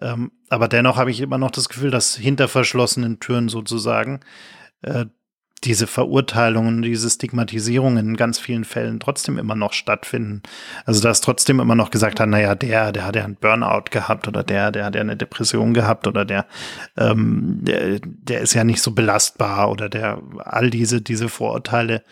[0.00, 4.20] Ähm, aber dennoch habe ich immer noch das Gefühl, dass hinter verschlossenen Türen sozusagen
[4.82, 5.06] äh,
[5.64, 10.42] diese Verurteilungen, diese Stigmatisierungen in ganz vielen Fällen trotzdem immer noch stattfinden.
[10.84, 14.28] Also dass trotzdem immer noch gesagt hat, naja, der, der hat ja einen Burnout gehabt
[14.28, 16.46] oder der, der hat ja eine Depression gehabt oder der,
[16.96, 22.02] ähm, der, der ist ja nicht so belastbar oder der, all diese, diese Vorurteile,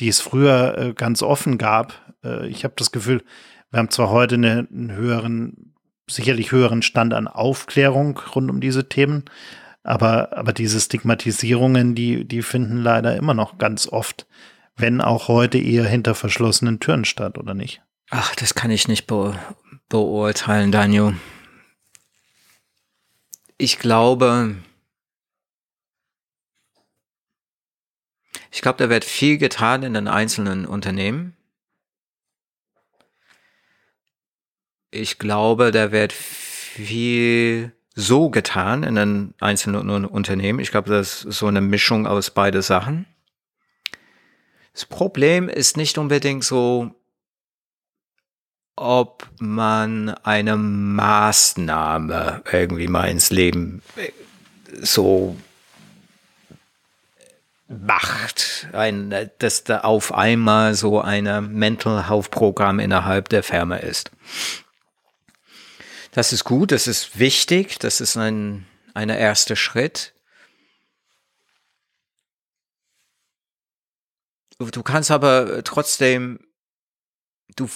[0.00, 2.14] die es früher äh, ganz offen gab.
[2.24, 3.22] Äh, ich habe das Gefühl,
[3.70, 5.74] wir haben zwar heute eine, einen höheren,
[6.10, 9.24] sicherlich höheren Stand an Aufklärung rund um diese Themen,
[9.82, 14.26] aber, aber diese Stigmatisierungen, die, die finden leider immer noch ganz oft,
[14.76, 17.82] wenn auch heute eher hinter verschlossenen Türen statt, oder nicht?
[18.10, 19.38] Ach, das kann ich nicht be
[19.88, 21.16] beurteilen, Daniel.
[23.58, 24.54] Ich glaube,
[28.50, 31.36] ich glaube, da wird viel getan in den einzelnen Unternehmen.
[34.90, 40.58] Ich glaube, da wird viel so getan in den einzelnen Unternehmen.
[40.60, 43.06] Ich glaube, das ist so eine Mischung aus beide Sachen.
[44.72, 46.94] Das Problem ist nicht unbedingt so,
[48.76, 54.10] ob man eine Maßnahme irgendwie mal ins Leben äh,
[54.80, 55.36] so
[57.68, 64.10] macht, ein, dass da auf einmal so ein Mental Health Programm innerhalb der Firma ist.
[66.12, 70.12] Das ist gut, das ist wichtig, das ist ein, ein erster Schritt.
[74.58, 76.40] Du kannst aber trotzdem,
[77.56, 77.68] du,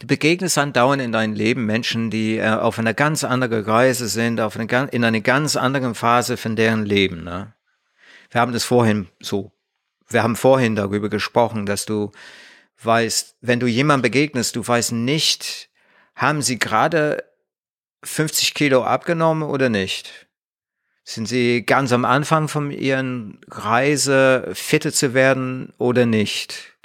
[0.00, 4.40] du begegnest andauernd in deinem Leben Menschen, die äh, auf einer ganz anderen Reise sind,
[4.40, 7.24] auf eine, in einer ganz anderen Phase von deren Leben.
[7.24, 7.54] Ne?
[8.30, 9.52] Wir haben das vorhin so,
[10.08, 12.12] wir haben vorhin darüber gesprochen, dass du
[12.82, 15.70] weißt, wenn du jemandem begegnest, du weißt nicht,
[16.16, 17.22] haben Sie gerade
[18.02, 20.26] 50 Kilo abgenommen oder nicht?
[21.04, 26.76] Sind Sie ganz am Anfang von Ihren Reise fitter zu werden oder nicht?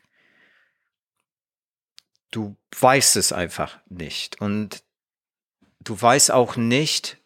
[2.30, 4.40] Du weißt es einfach nicht.
[4.40, 4.84] Und
[5.80, 7.18] du weißt auch nicht,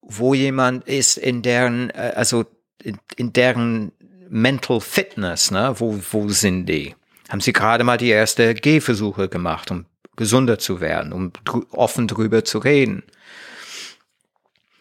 [0.00, 2.46] wo jemand ist in deren, äh, also
[2.82, 3.92] in, in deren
[4.28, 5.74] Mental Fitness, ne?
[5.78, 6.96] Wo, wo sind die?
[7.28, 11.32] Haben Sie gerade mal die erste Gehversuche gemacht, um gesunder zu werden, um
[11.70, 13.02] offen drüber zu reden.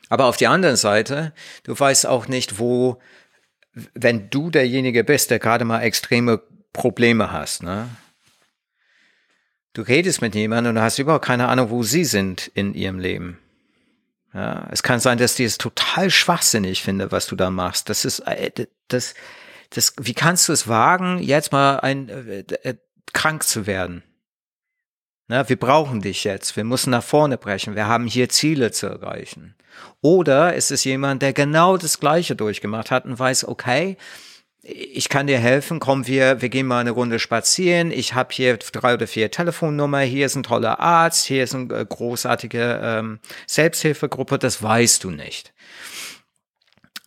[0.09, 2.99] Aber auf der anderen Seite, du weißt auch nicht, wo,
[3.93, 6.41] wenn du derjenige bist, der gerade mal extreme
[6.73, 7.87] Probleme hast, ne?
[9.73, 13.39] Du redest mit jemandem und hast überhaupt keine Ahnung, wo sie sind in ihrem Leben.
[14.33, 17.89] Ja, es kann sein, dass die es total schwachsinnig finde, was du da machst.
[17.89, 18.51] Das ist, äh,
[18.89, 19.13] das,
[19.69, 22.75] das, wie kannst du es wagen, jetzt mal ein, äh, äh,
[23.13, 24.03] krank zu werden?
[25.31, 26.57] Na, wir brauchen dich jetzt.
[26.57, 27.73] Wir müssen nach vorne brechen.
[27.73, 29.55] Wir haben hier Ziele zu erreichen.
[30.01, 33.95] Oder ist es jemand, der genau das Gleiche durchgemacht hat und weiß, okay,
[34.61, 37.91] ich kann dir helfen, komm, wir, wir gehen mal eine Runde spazieren.
[37.91, 41.85] Ich habe hier drei oder vier Telefonnummer, hier ist ein toller Arzt, hier ist eine
[41.85, 45.53] großartige ähm, Selbsthilfegruppe, das weißt du nicht.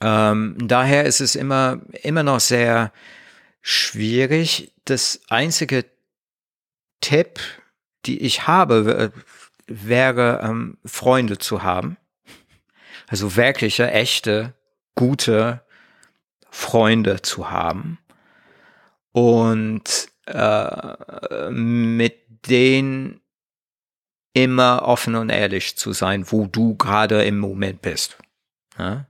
[0.01, 2.91] Ähm, daher ist es immer, immer noch sehr
[3.61, 4.73] schwierig.
[4.87, 5.85] Das einzige
[7.03, 7.39] Tipp,
[8.07, 9.13] die ich habe,
[9.67, 11.97] wäre ähm, Freunde zu haben.
[13.07, 14.55] Also wirkliche, echte,
[14.95, 15.63] gute
[16.51, 17.99] Freunde zu haben.
[19.13, 23.21] Und äh, mit denen
[24.33, 28.19] immer offen und ehrlich zu sein, wo du gerade im Moment bist.
[28.79, 29.07] Ja?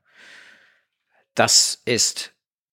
[1.35, 2.33] Das ist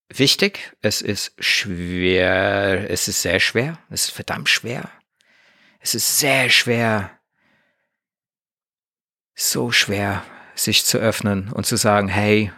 [0.10, 0.73] wichtig.
[0.81, 2.89] Es ist schwer.
[2.89, 3.77] Es ist sehr schwer.
[3.89, 4.89] Es ist verdammt schwer
[5.81, 7.11] es ist sehr schwer,
[9.35, 10.23] so schwer,
[10.55, 12.51] sich zu öffnen und zu sagen, hey,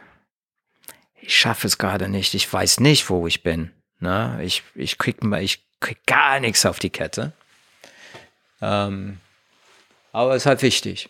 [1.15, 3.71] ich schaffe es gerade nicht, ich weiß nicht, wo ich bin.
[3.99, 4.39] Ne?
[4.43, 7.31] Ich, ich, krieg, ich krieg gar nichts auf die Kette.
[8.61, 9.19] Ähm,
[10.11, 11.09] aber es ist halt wichtig.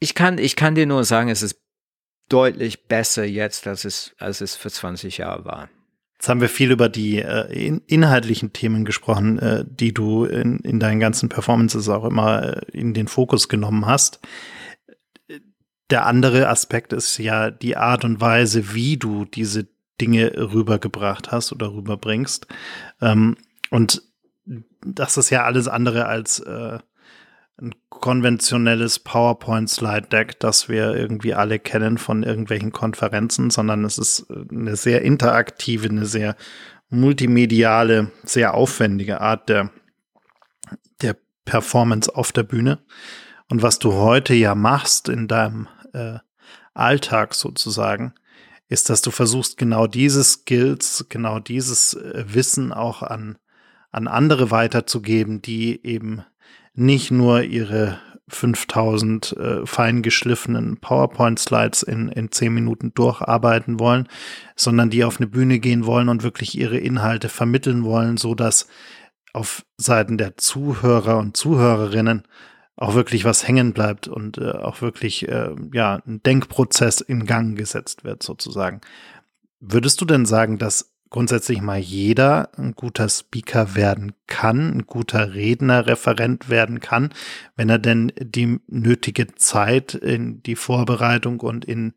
[0.00, 1.60] Ich kann, ich kann dir nur sagen, es ist
[2.28, 5.68] deutlich besser jetzt, als es, als es für 20 Jahre war.
[6.22, 10.60] Jetzt haben wir viel über die äh, in, inhaltlichen Themen gesprochen, äh, die du in,
[10.60, 14.20] in deinen ganzen Performances auch immer äh, in den Fokus genommen hast.
[15.90, 19.66] Der andere Aspekt ist ja die Art und Weise, wie du diese
[20.00, 22.46] Dinge rübergebracht hast oder rüberbringst.
[23.00, 23.36] Ähm,
[23.70, 24.02] und
[24.86, 26.78] das ist ja alles andere als äh,
[28.02, 34.76] konventionelles PowerPoint-Slide-Deck, das wir irgendwie alle kennen von irgendwelchen Konferenzen, sondern es ist äh, eine
[34.76, 36.36] sehr interaktive, eine sehr
[36.90, 39.70] multimediale, sehr aufwendige Art der,
[41.00, 42.80] der Performance auf der Bühne.
[43.48, 46.18] Und was du heute ja machst in deinem äh,
[46.74, 48.14] Alltag sozusagen,
[48.68, 53.38] ist, dass du versuchst, genau diese Skills, genau dieses äh, Wissen auch an,
[53.92, 56.24] an andere weiterzugeben, die eben
[56.74, 64.08] nicht nur ihre 5000 äh, fein geschliffenen PowerPoint-Slides in, in 10 Minuten durcharbeiten wollen,
[64.56, 68.68] sondern die auf eine Bühne gehen wollen und wirklich ihre Inhalte vermitteln wollen, so dass
[69.32, 72.22] auf Seiten der Zuhörer und Zuhörerinnen
[72.76, 77.56] auch wirklich was hängen bleibt und äh, auch wirklich äh, ja ein Denkprozess in Gang
[77.56, 78.80] gesetzt wird sozusagen.
[79.60, 85.34] Würdest du denn sagen, dass grundsätzlich mal jeder ein guter Speaker werden kann, ein guter
[85.34, 87.10] Redner, Referent werden kann,
[87.54, 91.92] wenn er denn die nötige Zeit in die Vorbereitung und in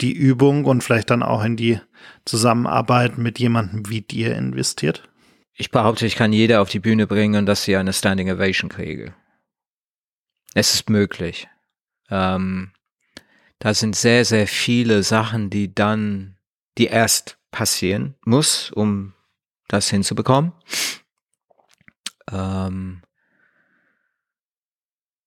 [0.00, 1.80] die Übung und vielleicht dann auch in die
[2.24, 5.08] Zusammenarbeit mit jemandem wie dir investiert?
[5.54, 8.68] Ich behaupte, ich kann jeder auf die Bühne bringen und dass sie eine Standing Ovation
[8.68, 9.14] kriege.
[10.52, 11.48] Es ist möglich.
[12.10, 12.72] Ähm,
[13.58, 16.33] da sind sehr, sehr viele Sachen, die dann,
[16.78, 19.14] die erst passieren muss, um
[19.68, 20.52] das hinzubekommen.
[22.30, 23.02] Ähm,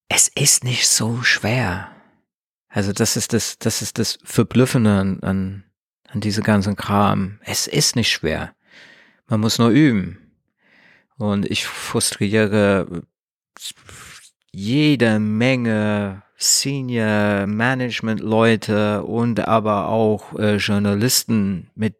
[0.10, 1.96] es ist nicht so schwer.
[2.70, 5.64] Also das ist das, das ist das Verblüffende an, an,
[6.08, 7.40] an diese ganzen Kram.
[7.44, 8.54] Es ist nicht schwer.
[9.28, 10.32] Man muss nur üben.
[11.18, 13.04] Und ich frustriere
[14.52, 21.96] jede Menge Senior Management Leute und aber auch äh, Journalisten mit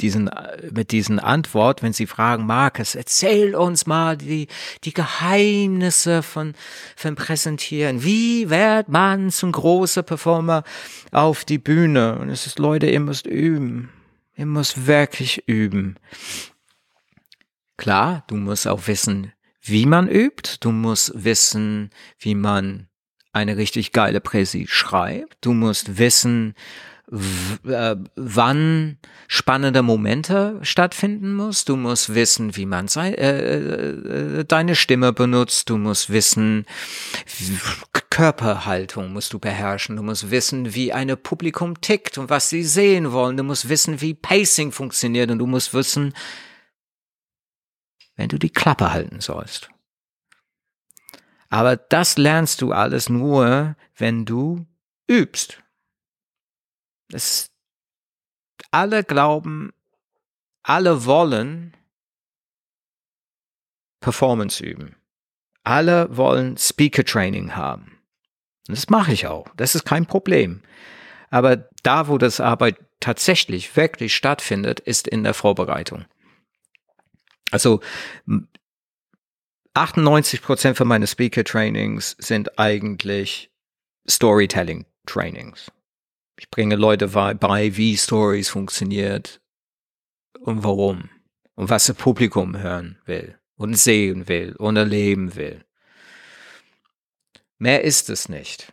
[0.00, 0.30] diesen,
[0.72, 4.48] mit diesen Antwort, wenn sie fragen, Markus, erzähl uns mal die,
[4.84, 6.54] die Geheimnisse von,
[6.96, 8.02] von Präsentieren.
[8.02, 10.64] Wie wird man zum großen Performer
[11.12, 12.18] auf die Bühne?
[12.18, 13.90] Und es ist, Leute, ihr müsst üben.
[14.36, 15.96] Ihr müsst wirklich üben.
[17.78, 20.56] Klar, du musst auch wissen, wie man übt.
[20.60, 22.88] Du musst wissen, wie man
[23.36, 25.36] eine richtig geile Präsi schreibt.
[25.42, 26.54] Du musst wissen,
[27.64, 28.96] äh, wann
[29.28, 31.66] spannende Momente stattfinden muss.
[31.66, 35.68] Du musst wissen, wie man sei, äh, äh, deine Stimme benutzt.
[35.68, 36.64] Du musst wissen,
[38.08, 39.96] Körperhaltung musst du beherrschen.
[39.96, 43.36] Du musst wissen, wie eine Publikum tickt und was sie sehen wollen.
[43.36, 46.14] Du musst wissen, wie Pacing funktioniert und du musst wissen,
[48.16, 49.68] wenn du die Klappe halten sollst.
[51.56, 54.66] Aber das lernst du alles nur, wenn du
[55.08, 55.62] übst.
[57.10, 57.50] Es,
[58.70, 59.72] alle glauben,
[60.62, 61.74] alle wollen
[64.00, 64.96] Performance üben.
[65.64, 68.02] Alle wollen Speaker Training haben.
[68.66, 69.48] Das mache ich auch.
[69.56, 70.60] Das ist kein Problem.
[71.30, 76.04] Aber da, wo das Arbeit tatsächlich wirklich stattfindet, ist in der Vorbereitung.
[77.50, 77.80] Also
[79.76, 83.50] 98 Prozent von meinen Speaker Trainings sind eigentlich
[84.08, 85.70] Storytelling Trainings.
[86.38, 89.38] Ich bringe Leute bei, wie Stories funktioniert
[90.40, 91.10] und warum
[91.56, 95.62] und was das Publikum hören will und sehen will und erleben will.
[97.58, 98.72] Mehr ist es nicht.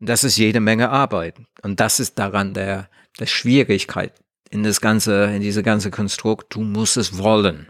[0.00, 1.36] Das ist jede Menge Arbeit.
[1.60, 4.14] Und das ist daran der, der Schwierigkeit
[4.48, 6.54] in das ganze, in diese ganze Konstrukt.
[6.54, 7.68] Du musst es wollen.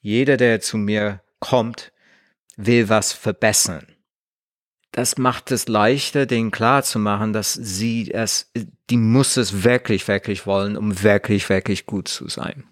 [0.00, 1.92] Jeder, der zu mir kommt,
[2.56, 3.96] will was verbessern
[4.96, 8.50] das macht es leichter, denen klar zu machen, dass sie es,
[8.88, 12.66] die muss es wirklich, wirklich wollen, um wirklich, wirklich gut zu sein.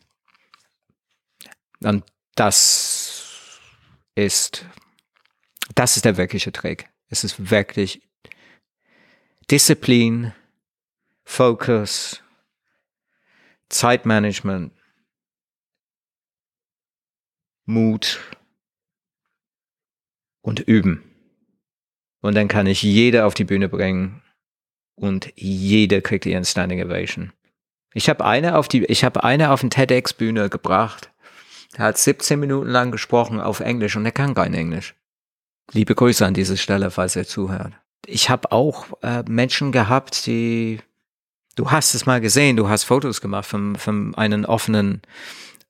[1.80, 2.02] Und
[2.34, 3.60] das
[4.14, 4.64] ist,
[5.74, 6.88] das ist der wirkliche Trick.
[7.08, 8.00] Es ist wirklich
[9.50, 10.32] Disziplin,
[11.24, 12.22] Focus,
[13.68, 14.72] Zeitmanagement,
[17.66, 18.18] Mut
[20.44, 21.02] und Üben.
[22.20, 24.22] Und dann kann ich jede auf die Bühne bringen
[24.94, 27.32] und jede kriegt ihren Standing Ovation.
[27.94, 31.10] Ich habe eine auf die, ich habe eine auf den TEDx Bühne gebracht.
[31.76, 34.94] Er hat 17 Minuten lang gesprochen auf Englisch und er kann kein Englisch.
[35.72, 37.72] Liebe Grüße an diese Stelle, falls er zuhört.
[38.06, 40.80] Ich habe auch äh, Menschen gehabt, die,
[41.56, 45.00] du hast es mal gesehen, du hast Fotos gemacht von, von einen offenen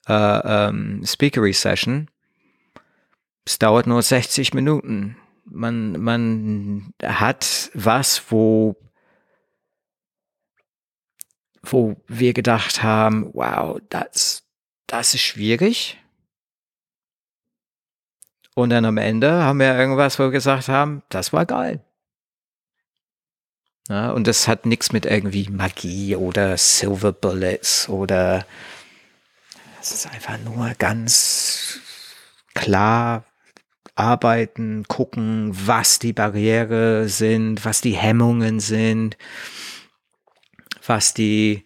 [0.09, 2.09] äh, ähm, Speakery Session.
[3.45, 8.77] Es dauert nur 60 Minuten man, man hat was, wo,
[11.63, 14.45] wo wir gedacht haben, wow, das,
[14.87, 16.01] das ist schwierig.
[18.55, 21.85] Und dann am Ende haben wir irgendwas, wo wir gesagt haben, das war geil.
[23.89, 28.47] Ja, und das hat nichts mit irgendwie Magie oder Silver Bullets oder
[29.79, 31.81] es ist einfach nur ganz
[32.55, 33.27] klar
[33.95, 39.17] arbeiten, gucken, was die Barriere sind, was die Hemmungen sind,
[40.87, 41.65] was die,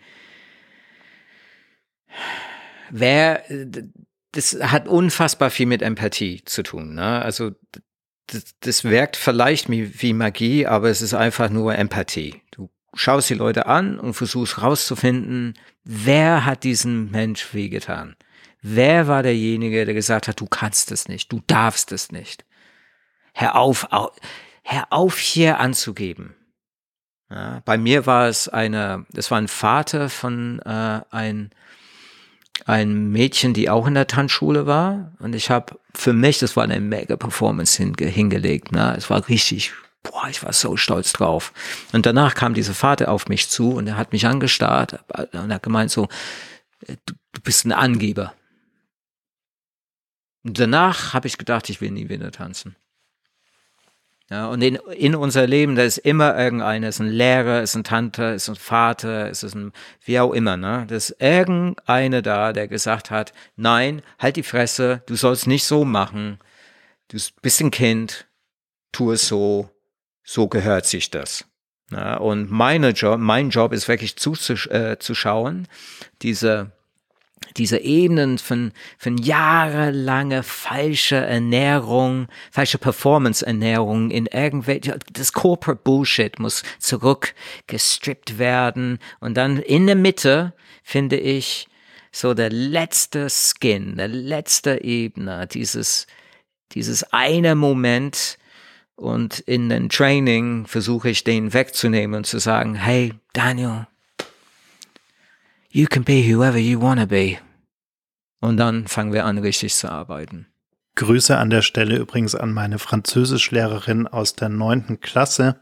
[2.90, 3.42] wer,
[4.32, 6.94] das hat unfassbar viel mit Empathie zu tun.
[6.94, 7.22] Ne?
[7.22, 7.52] Also
[8.26, 12.42] das, das wirkt vielleicht wie, Magie, aber es ist einfach nur Empathie.
[12.50, 18.16] Du schaust die Leute an und versuchst rauszufinden, wer hat diesen Mensch wehgetan.
[18.70, 22.44] Wer war derjenige, der gesagt hat, du kannst es nicht, du darfst es nicht?
[23.32, 23.88] Hör auf,
[24.62, 26.34] hör auf hier anzugeben.
[27.30, 31.50] Ja, bei mir war es eine, das war ein Vater von äh, ein,
[32.66, 35.12] ein Mädchen, die auch in der Tanzschule war.
[35.18, 38.72] Und ich habe für mich, das war eine mega Performance hinge hingelegt.
[38.72, 38.94] Ne?
[38.98, 41.52] Es war richtig, boah, ich war so stolz drauf.
[41.92, 45.00] Und danach kam dieser Vater auf mich zu und er hat mich angestarrt
[45.32, 46.08] und hat gemeint so,
[46.86, 48.34] du, du bist ein Angeber.
[50.49, 52.74] Und danach habe ich gedacht, ich will nie wieder tanzen.
[54.30, 57.84] Ja, und in, in unser Leben, da ist immer irgendeiner, ist ein Lehrer, ist ein
[57.84, 59.72] Tante, ist ein Vater, ist ein,
[60.07, 60.86] wie auch immer, ne?
[60.88, 65.84] Da ist irgendeiner da, der gesagt hat, nein, halt die Fresse, du sollst nicht so
[65.84, 66.38] machen,
[67.09, 68.26] du bist ein Kind,
[68.90, 69.68] tu es so,
[70.24, 71.44] so gehört sich das.
[71.90, 75.68] Ja, und meine Job, mein Job ist wirklich zuzuschauen, äh,
[76.22, 76.72] diese
[77.57, 86.62] diese Ebenen von, von jahrelange falsche Ernährung, falsche Performance-Ernährung in irgendwelche, das Corporate Bullshit muss
[86.78, 88.99] zurückgestrippt werden.
[89.20, 91.68] Und dann in der Mitte finde ich
[92.12, 96.07] so der letzte Skin, der letzte Ebene, dieses,
[96.72, 98.39] dieses eine Moment,
[98.99, 103.86] und in den Training versuche ich den wegzunehmen und zu sagen, hey, Daniel,
[105.78, 107.36] you can be whoever you wanna be.
[108.40, 110.48] Und dann fangen wir an, richtig zu arbeiten.
[110.96, 115.60] Grüße an der Stelle übrigens an meine Französischlehrerin aus der neunten Klasse,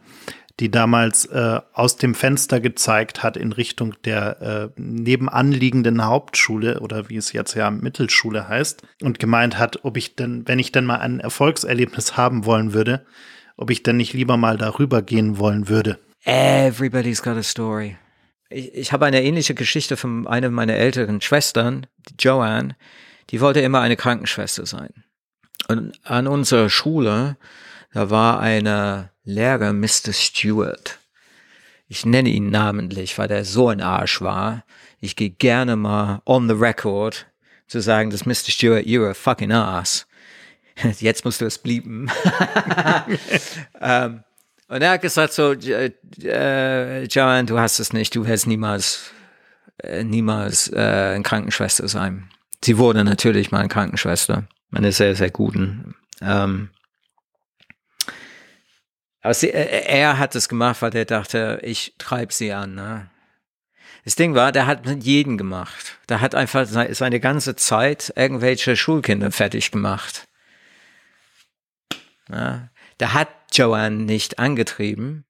[0.58, 7.10] die damals äh, aus dem Fenster gezeigt hat in Richtung der äh, nebenanliegenden Hauptschule oder
[7.10, 10.86] wie es jetzt ja Mittelschule heißt und gemeint hat, ob ich denn, wenn ich denn
[10.86, 13.04] mal ein Erfolgserlebnis haben wollen würde,
[13.58, 15.98] ob ich denn nicht lieber mal darüber gehen wollen würde.
[16.24, 17.98] Everybody's got a story
[18.51, 21.86] ich, ich habe eine ähnliche Geschichte von einer meiner älteren Schwestern,
[22.18, 22.76] Joanne,
[23.30, 25.05] die wollte immer eine Krankenschwester sein.
[25.68, 27.36] Und an unserer Schule,
[27.92, 30.12] da war eine Lehrer, Mr.
[30.12, 30.99] Stewart.
[31.88, 34.64] Ich nenne ihn namentlich, weil der so ein Arsch war.
[35.01, 37.26] Ich gehe gerne mal on the record
[37.66, 38.51] zu sagen, dass Mr.
[38.51, 40.07] Stewart, you're a fucking ass.
[41.01, 42.09] Jetzt musst du es blieben.
[43.80, 44.24] ähm,
[44.68, 49.12] und er hat gesagt so, äh, Joanne, du hast es nicht, du wirst niemals,
[49.78, 52.28] äh, niemals äh, eine Krankenschwester sein.
[52.64, 55.94] Sie wurde natürlich mal eine Krankenschwester, eine sehr, sehr guten.
[56.20, 56.70] Ähm,
[59.26, 62.74] aber sie, äh, er hat es gemacht, weil er dachte, ich treibe sie an.
[62.74, 63.10] Ne?
[64.04, 65.98] Das Ding war, der hat mit jedem gemacht.
[66.08, 70.28] Der hat einfach seine ganze Zeit irgendwelche Schulkinder fertig gemacht.
[72.28, 72.68] Ja?
[73.00, 75.24] Der hat Joanne nicht angetrieben.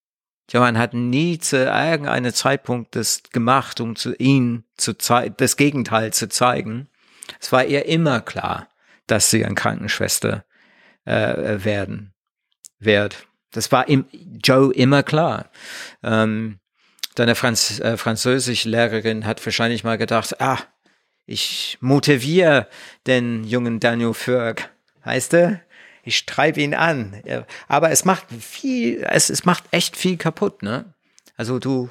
[0.48, 6.28] Joanne hat nie zu irgendeinem Zeitpunkt das gemacht, um zu ihm zu das Gegenteil zu
[6.28, 6.88] zeigen.
[7.40, 8.68] Es war ihr immer klar,
[9.06, 10.44] dass sie eine Krankenschwester
[11.04, 12.14] äh, werden
[12.78, 13.26] wird.
[13.50, 14.06] Das war im
[14.42, 15.50] Joe immer klar.
[16.02, 16.60] Ähm,
[17.14, 20.58] deine Franz äh, Französischlehrerin hat wahrscheinlich mal gedacht, ah,
[21.24, 22.68] ich motiviere
[23.06, 24.70] den jungen Daniel Fürk.
[25.04, 25.60] Heißt er?
[26.06, 27.22] Ich treibe ihn an.
[27.68, 30.94] Aber es macht viel, es, es macht echt viel kaputt, ne?
[31.36, 31.90] Also du,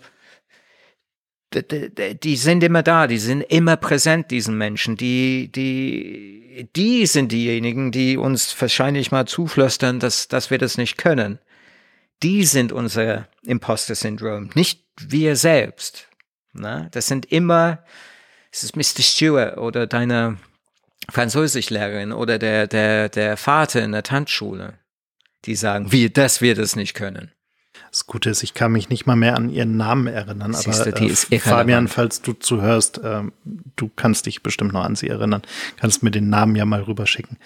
[1.53, 4.97] die sind immer da, die sind immer präsent, diesen Menschen.
[4.97, 10.97] Die, die, die sind diejenigen, die uns wahrscheinlich mal zuflüstern, dass, dass wir das nicht
[10.97, 11.39] können.
[12.23, 16.07] Die sind unser Imposter-Syndrom, nicht wir selbst.
[16.53, 16.89] Ne?
[16.91, 17.83] Das sind immer,
[18.51, 19.03] es ist Mr.
[19.03, 20.37] Stewart oder deine
[21.11, 24.73] Französischlehrerin oder der, der, der Vater in der Tanzschule,
[25.45, 27.31] die sagen, wir, dass wir das nicht können.
[27.91, 31.01] Das Gute ist, ich kann mich nicht mal mehr an ihren Namen erinnern, Siehste, aber
[31.01, 35.43] äh, Fabian, falls du zuhörst, äh, du kannst dich bestimmt noch an sie erinnern,
[35.77, 37.37] kannst mir den Namen ja mal rüberschicken.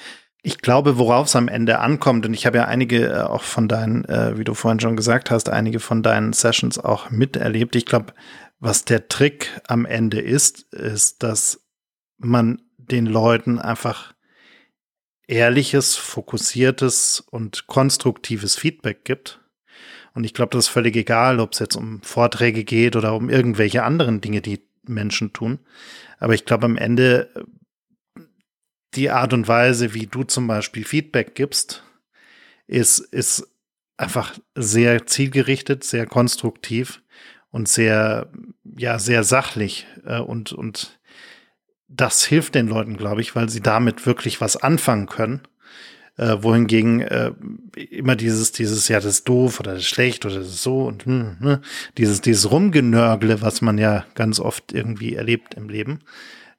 [0.41, 3.68] Ich glaube, worauf es am Ende ankommt, und ich habe ja einige äh, auch von
[3.68, 7.76] deinen, äh, wie du vorhin schon gesagt hast, einige von deinen Sessions auch miterlebt.
[7.76, 8.14] Ich glaube,
[8.60, 11.62] was der Trick am Ende ist, ist, dass
[12.18, 14.13] man den Leuten einfach
[15.27, 19.39] ehrliches, fokussiertes und konstruktives Feedback gibt.
[20.13, 23.29] Und ich glaube, das ist völlig egal, ob es jetzt um Vorträge geht oder um
[23.29, 25.59] irgendwelche anderen Dinge, die Menschen tun.
[26.17, 27.29] Aber ich glaube, am Ende
[28.95, 31.83] die Art und Weise, wie du zum Beispiel Feedback gibst,
[32.65, 33.47] ist, ist
[33.97, 37.03] einfach sehr zielgerichtet, sehr konstruktiv
[37.51, 38.31] und sehr,
[38.63, 40.98] ja, sehr sachlich äh, und, und
[41.89, 45.41] das hilft den Leuten, glaube ich, weil sie damit wirklich was anfangen können.
[46.17, 47.31] Äh, wohingegen äh,
[47.75, 50.85] immer dieses, dieses, ja, das ist doof oder das ist schlecht oder das ist so
[50.85, 51.61] und hm, ne,
[51.97, 56.01] dieses, dieses Rumgenörgle, was man ja ganz oft irgendwie erlebt im Leben,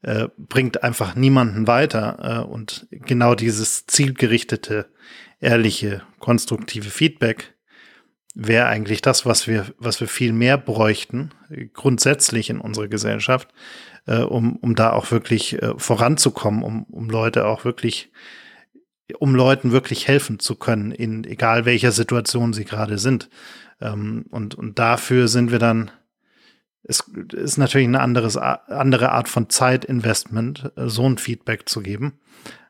[0.00, 2.46] äh, bringt einfach niemanden weiter.
[2.46, 4.86] Äh, und genau dieses zielgerichtete,
[5.40, 7.54] ehrliche, konstruktive Feedback
[8.34, 11.32] wäre eigentlich das, was wir, was wir viel mehr bräuchten,
[11.74, 13.48] grundsätzlich in unserer Gesellschaft,
[14.06, 18.10] äh, um, um da auch wirklich äh, voranzukommen, um, um Leute auch wirklich,
[19.18, 23.28] um Leuten wirklich helfen zu können, in egal welcher Situation sie gerade sind.
[23.80, 25.90] Ähm, und, und dafür sind wir dann,
[26.82, 27.00] es
[27.32, 32.20] ist natürlich eine anderes, andere Art von Zeitinvestment, äh, so ein Feedback zu geben,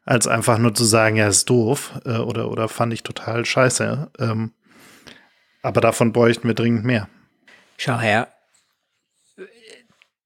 [0.04, 4.10] als einfach nur zu sagen, ja, ist doof äh, oder, oder fand ich total scheiße.
[4.18, 4.52] Ähm,
[5.62, 7.08] aber davon bräuchten wir dringend mehr.
[7.76, 8.28] Schau her,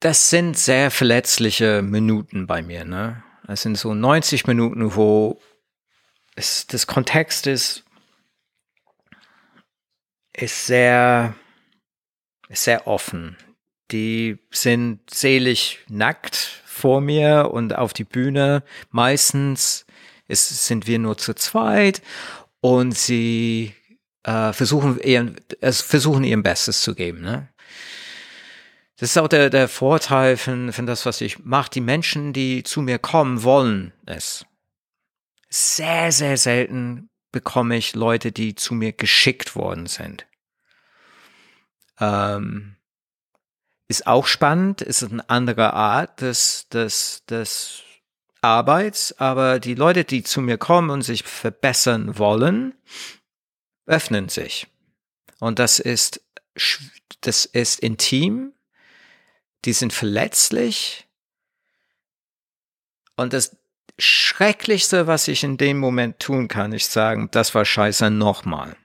[0.05, 2.85] das sind sehr verletzliche Minuten bei mir.
[2.85, 3.25] Ne?
[3.47, 5.41] Das sind so 90 Minuten, wo
[6.37, 7.85] es, das Kontext ist,
[10.35, 11.35] ist sehr,
[12.51, 13.39] sehr offen.
[13.93, 16.37] Die sind selig nackt
[16.67, 18.63] vor mir und auf die Bühne.
[18.91, 19.87] Meistens
[20.29, 22.03] ist, sind wir nur zu zweit
[22.61, 23.75] und sie
[24.25, 27.23] äh, versuchen, ihren, es versuchen ihrem Bestes zu geben.
[27.23, 27.49] Ne?
[29.05, 31.69] Das ist auch der, der Vorteil von, von das, was ich mache.
[31.69, 34.47] Die Menschen, die zu mir kommen, wollen es.
[35.51, 40.27] Sehr, sehr selten bekomme ich Leute, die zu mir geschickt worden sind.
[42.01, 42.77] Ähm,
[43.89, 47.83] ist auch spannend, ist eine andere Art des, des, des
[48.41, 52.73] Arbeits, aber die Leute, die zu mir kommen und sich verbessern wollen,
[53.85, 54.67] öffnen sich.
[55.41, 56.23] Und das ist,
[57.21, 58.55] das ist intim,
[59.65, 61.07] die sind verletzlich.
[63.17, 63.57] Und das
[63.99, 68.77] Schrecklichste, was ich in dem Moment tun kann, ist sagen, das war scheiße nochmal.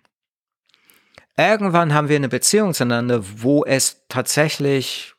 [1.36, 5.16] Irgendwann haben wir eine Beziehung zueinander, wo es tatsächlich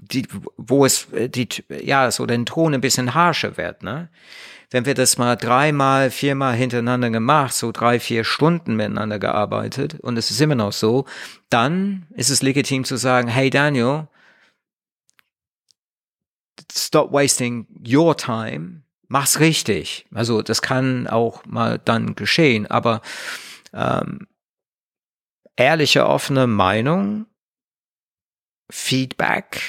[0.00, 4.08] die, wo es die, ja, so den Ton ein bisschen harscher wird, ne?
[4.72, 10.16] wenn wir das mal dreimal, viermal hintereinander gemacht, so drei, vier Stunden miteinander gearbeitet und
[10.16, 11.04] es ist immer noch so,
[11.50, 14.08] dann ist es legitim zu sagen, hey Daniel,
[16.74, 20.06] stop wasting your time, mach's richtig.
[20.14, 23.02] Also das kann auch mal dann geschehen, aber
[23.74, 24.26] ähm,
[25.56, 27.26] ehrliche, offene Meinung,
[28.74, 29.60] Feedback,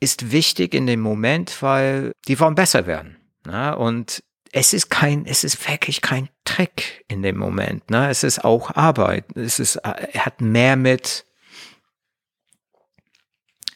[0.00, 3.18] ist wichtig in dem Moment, weil die wollen besser werden.
[3.44, 3.76] Ne?
[3.76, 7.90] Und es ist kein, es ist wirklich kein Trick in dem Moment.
[7.90, 8.08] Ne?
[8.08, 9.36] Es ist auch Arbeit.
[9.36, 11.26] Es ist, er hat mehr mit,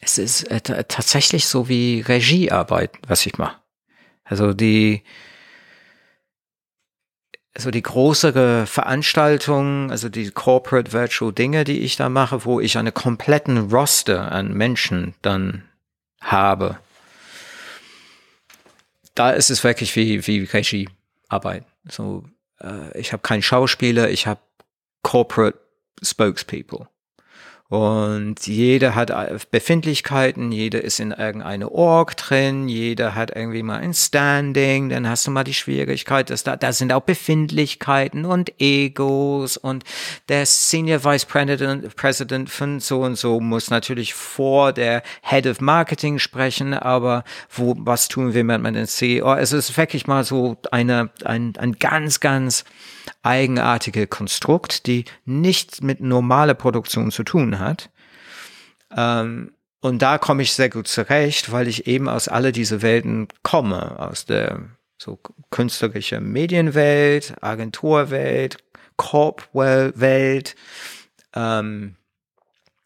[0.01, 3.61] es ist äh, tatsächlich so wie Regiearbeit, was ich mache.
[4.25, 5.03] Also die,
[7.55, 12.79] also die größere Veranstaltung, also die Corporate Virtual Dinge, die ich da mache, wo ich
[12.79, 15.65] eine kompletten Roster an Menschen dann
[16.21, 16.79] habe.
[19.15, 21.65] Da ist es wirklich wie, wie Regiearbeit.
[21.89, 22.25] So,
[22.61, 24.41] äh, ich habe keinen Schauspieler, ich habe
[25.03, 25.59] Corporate
[26.03, 26.89] Spokespeople.
[27.73, 29.11] Und jeder hat
[29.51, 35.27] Befindlichkeiten, jeder ist in irgendeine Org drin, jeder hat irgendwie mal ein Standing, dann hast
[35.27, 39.85] du mal die Schwierigkeit, dass da, da sind auch Befindlichkeiten und Egos und
[40.29, 45.63] der Senior Vice President, President von so und so muss natürlich vor der Head of
[45.63, 49.33] Marketing sprechen, aber wo, was tun wir mit dem CEO?
[49.37, 52.67] Es ist wirklich mal so eine, ein, ein ganz, ganz
[53.23, 57.62] eigenartige Konstrukt, die nichts mit normaler Produktion zu tun hat.
[58.95, 63.29] Ähm, und da komme ich sehr gut zurecht, weil ich eben aus alle diese Welten
[63.43, 64.61] komme, aus der
[64.97, 65.19] so
[65.51, 68.59] künstlerische Medienwelt, Agenturwelt,
[68.97, 70.55] Corp-Welt
[71.35, 71.97] ähm,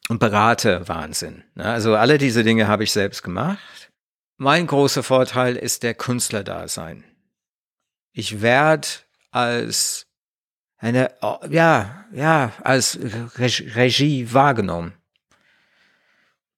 [0.09, 1.45] und berate Wahnsinn.
[1.55, 1.65] Ne?
[1.65, 3.91] Also alle diese Dinge habe ich selbst gemacht.
[4.39, 7.05] Mein großer Vorteil ist der Künstlerdasein.
[8.13, 8.89] Ich werde
[9.31, 10.06] als
[10.79, 12.99] eine, oh, ja, ja, als
[13.39, 14.93] Regie wahrgenommen.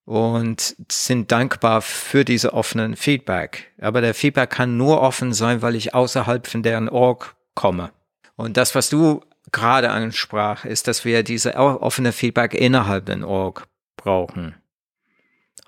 [0.05, 3.71] Und sind dankbar für diese offenen Feedback.
[3.79, 7.91] Aber der Feedback kann nur offen sein, weil ich außerhalb von deren Org komme.
[8.35, 9.21] Und das, was du
[9.53, 14.55] gerade ansprach, ist, dass wir diese offene Feedback innerhalb den Org brauchen.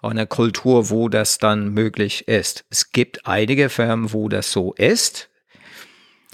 [0.03, 2.64] Eine Kultur, wo das dann möglich ist.
[2.70, 5.30] Es gibt einige Firmen, wo das so ist.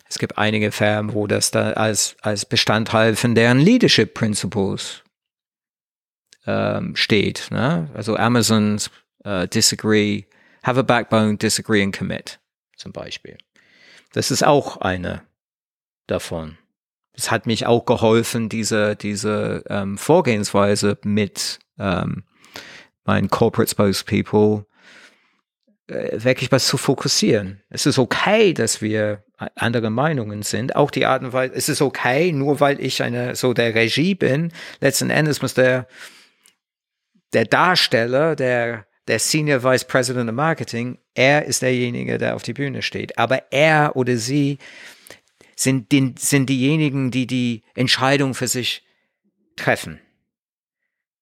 [0.08, 5.02] Es gibt einige Firmen, wo das da als, als Bestandteil von deren Leadership Principles
[6.46, 7.48] ähm, steht.
[7.50, 7.90] Ne?
[7.94, 8.90] Also Amazons
[9.26, 10.24] uh, Disagree,
[10.62, 12.38] Have a Backbone, Disagree and Commit
[12.76, 13.36] zum Beispiel.
[14.12, 15.22] Das ist auch eine
[16.06, 16.58] davon.
[17.12, 22.24] Es hat mich auch geholfen, diese, diese ähm, Vorgehensweise mit ähm,
[23.04, 24.66] meinen Corporate Spokespeople
[25.88, 27.62] wirklich was zu fokussieren.
[27.70, 29.24] Es ist okay, dass wir
[29.54, 30.74] andere Meinungen sind.
[30.74, 34.14] Auch die Art und Weise, es ist okay, nur weil ich eine, so der Regie
[34.14, 34.52] bin.
[34.80, 35.86] Letzten Endes muss der,
[37.32, 42.54] der Darsteller, der, der Senior Vice President of Marketing, er ist derjenige, der auf die
[42.54, 43.16] Bühne steht.
[43.18, 44.58] Aber er oder sie
[45.54, 48.84] sind, den, sind diejenigen, die die Entscheidung für sich
[49.54, 50.00] treffen.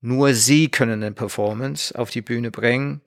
[0.01, 3.03] Nur sie können eine Performance auf die Bühne bringen,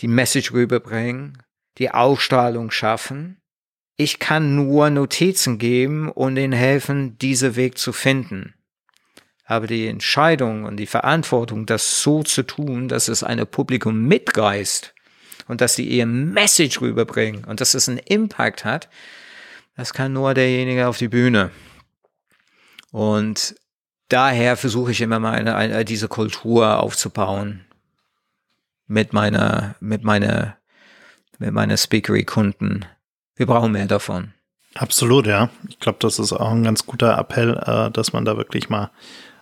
[0.00, 1.42] die Message rüberbringen,
[1.78, 3.40] die Ausstrahlung schaffen.
[3.96, 8.54] Ich kann nur Notizen geben und ihnen helfen, diesen Weg zu finden.
[9.44, 14.92] Aber die Entscheidung und die Verantwortung, das so zu tun, dass es eine Publikum mitreißt
[15.48, 18.88] und dass sie ihr Message rüberbringen und dass es einen Impact hat,
[19.76, 21.50] das kann nur derjenige auf die Bühne.
[22.90, 23.54] Und
[24.08, 27.66] daher versuche ich immer mal eine, eine, diese Kultur aufzubauen
[28.86, 30.56] mit meiner, mit meiner,
[31.38, 32.84] mit meiner Speakery-Kunden.
[33.34, 34.32] Wir brauchen mehr davon.
[34.74, 35.50] Absolut, ja.
[35.68, 38.90] Ich glaube, das ist auch ein ganz guter Appell, äh, dass man da wirklich mal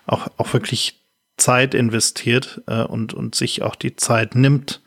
[0.07, 1.01] auch, auch wirklich
[1.37, 4.83] Zeit investiert äh, und, und sich auch die Zeit nimmt,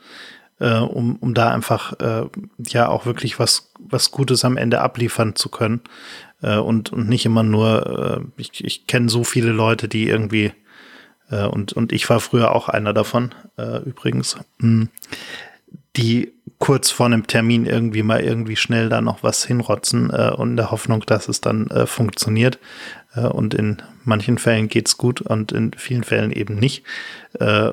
[0.59, 2.27] äh, um, um da einfach äh,
[2.59, 5.81] ja auch wirklich was, was Gutes am Ende abliefern zu können.
[6.41, 10.53] Äh, und, und nicht immer nur, äh, ich, ich kenne so viele Leute, die irgendwie,
[11.29, 14.89] äh, und, und ich war früher auch einer davon, äh, übrigens, mh, hm,
[15.95, 20.51] die kurz vor einem Termin irgendwie mal irgendwie schnell da noch was hinrotzen äh, und
[20.51, 22.59] in der Hoffnung, dass es dann äh, funktioniert.
[23.13, 26.83] Äh, und in manchen Fällen geht's gut und in vielen Fällen eben nicht.
[27.39, 27.71] Äh,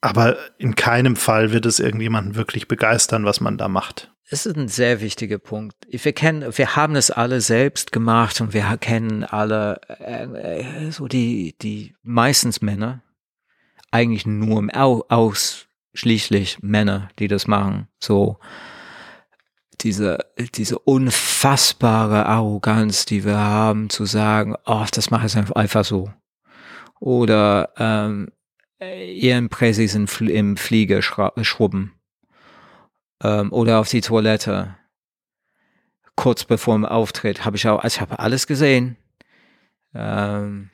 [0.00, 4.10] aber in keinem Fall wird es irgendjemanden wirklich begeistern, was man da macht.
[4.34, 5.76] Das ist ein sehr wichtiger Punkt.
[5.88, 11.54] Wir kennen, wir haben es alle selbst gemacht und wir kennen alle äh, so die
[11.62, 13.04] die meistens Männer,
[13.92, 17.86] eigentlich nur ausschließlich Männer, die das machen.
[18.00, 18.40] So
[19.82, 20.18] diese,
[20.56, 26.12] diese unfassbare Arroganz, die wir haben, zu sagen, oh, das mache ich einfach so.
[26.98, 28.32] Oder ähm,
[28.80, 31.92] ihren Präsis im Flieger schrubben.
[33.24, 34.76] Ähm, oder auf die Toilette.
[36.14, 38.96] Kurz bevor dem Auftritt habe ich auch, also ich habe alles gesehen.
[39.94, 40.70] Ähm,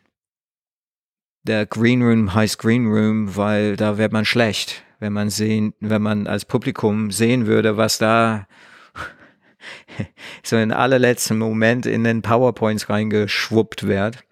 [1.44, 6.02] der Green Room heißt Green Room, weil da wird man schlecht, wenn man sehen, wenn
[6.02, 8.46] man als Publikum sehen würde, was da
[10.42, 14.24] so in allerletzten Moment in den PowerPoints reingeschwuppt wird.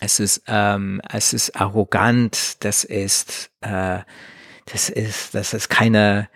[0.00, 3.98] Es ist, ähm, es ist arrogant, das ist, äh,
[4.66, 6.28] das ist, das ist keine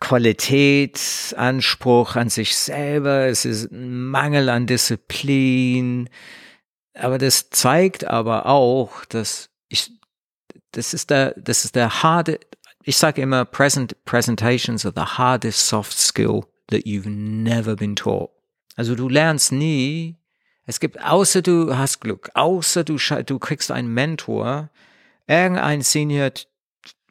[0.00, 6.08] Qualitätsanspruch an sich selber, es ist ein Mangel an Disziplin,
[6.94, 9.90] aber das zeigt aber auch, dass ich,
[10.72, 12.38] das ist der, das ist der harte,
[12.84, 18.30] ich sage immer, present, presentations are the hardest soft skill that you've never been taught.
[18.76, 20.16] Also du lernst nie,
[20.66, 24.70] es gibt, außer du hast Glück, außer du, du kriegst einen Mentor,
[25.26, 26.30] irgendein Senior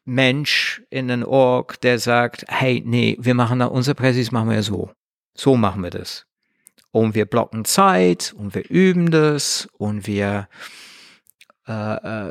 [0.06, 4.64] Mensch in den Org, der sagt, hey, nee, wir machen da, unser Präsis machen wir
[4.64, 4.92] so.
[5.36, 6.26] So machen wir das.
[6.92, 10.48] Und wir blocken Zeit und wir üben das und wir,
[11.68, 11.74] äh,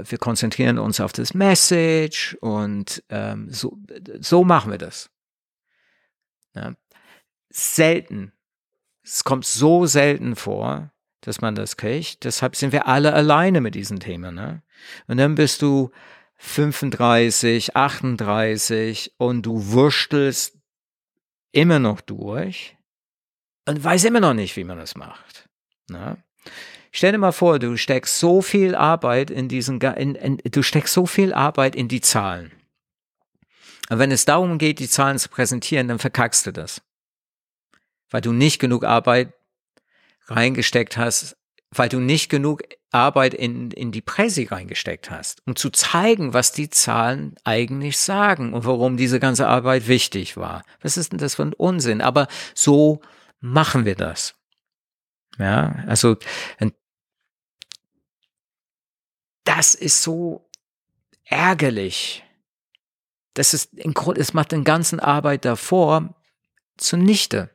[0.01, 3.77] äh, wir konzentrieren uns auf das Message und ähm, so,
[4.21, 5.11] so machen wir das.
[6.55, 6.75] Ja
[7.55, 8.33] selten.
[9.03, 12.25] Es kommt so selten vor, dass man das kriegt.
[12.25, 14.35] Deshalb sind wir alle alleine mit diesen Themen.
[14.35, 14.63] Ne?
[15.07, 15.91] Und dann bist du
[16.37, 20.59] 35, 38 und du wurstelst
[21.53, 22.77] immer noch durch
[23.67, 25.49] und weiß immer noch nicht, wie man das macht.
[25.89, 26.17] Ne?
[26.93, 30.95] Stell dir mal vor, du steckst so viel Arbeit in diesen, in, in, du steckst
[30.95, 32.53] so viel Arbeit in die Zahlen.
[33.91, 36.81] Und wenn es darum geht, die Zahlen zu präsentieren, dann verkackst du das
[38.15, 39.33] weil du nicht genug Arbeit
[40.27, 41.37] reingesteckt hast,
[41.77, 46.53] weil du nicht genug Arbeit in, in die Presse reingesteckt hast, um zu zeigen, was
[46.53, 50.63] die Zahlen eigentlich sagen und warum diese ganze Arbeit wichtig war.
[50.81, 52.01] Was ist denn das für ein Unsinn?
[52.01, 53.01] Aber so
[53.41, 54.37] machen wir das.
[55.39, 56.17] Ja, also
[59.45, 60.49] das ist so
[61.25, 62.25] ärgerlich.
[63.35, 66.15] Das ist, es macht den ganzen Arbeit davor
[66.77, 67.51] zunichte.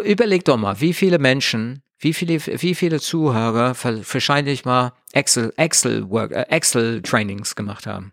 [0.00, 6.08] Überleg doch mal, wie viele Menschen, wie viele, wie viele Zuhörer wahrscheinlich mal Excel, Excel
[6.08, 8.12] Work, äh, Excel Trainings gemacht haben.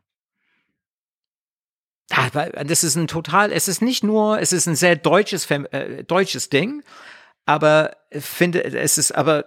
[2.10, 6.50] Das ist ein total, es ist nicht nur, es ist ein sehr deutsches, äh, deutsches
[6.50, 6.84] Ding,
[7.46, 9.46] aber finde, es ist aber,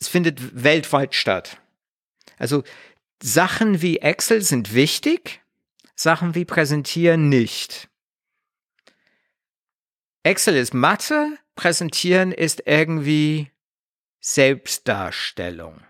[0.00, 1.58] es findet weltweit statt.
[2.38, 2.64] Also
[3.22, 5.42] Sachen wie Excel sind wichtig,
[5.94, 7.88] Sachen wie Präsentieren nicht.
[10.24, 13.50] Excel ist Mathe, präsentieren ist irgendwie
[14.20, 15.82] Selbstdarstellung.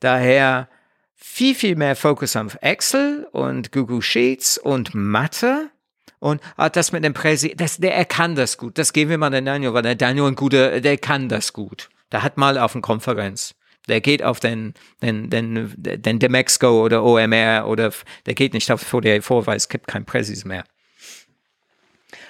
[0.00, 0.70] Daher
[1.14, 5.70] viel, viel mehr Fokus auf Excel und Google Sheets und Mathe.
[6.18, 8.78] Und ah, das mit dem Präsi, der er kann das gut.
[8.78, 11.90] Das geben wir mal den Daniel, weil der Daniel ein guter, der kann das gut.
[12.10, 13.54] Der hat mal auf einer Konferenz.
[13.86, 17.92] Der geht auf den, den, den, den Demexco oder OMR oder
[18.24, 20.64] der geht nicht auf vor, weil es gibt kein Präsis mehr.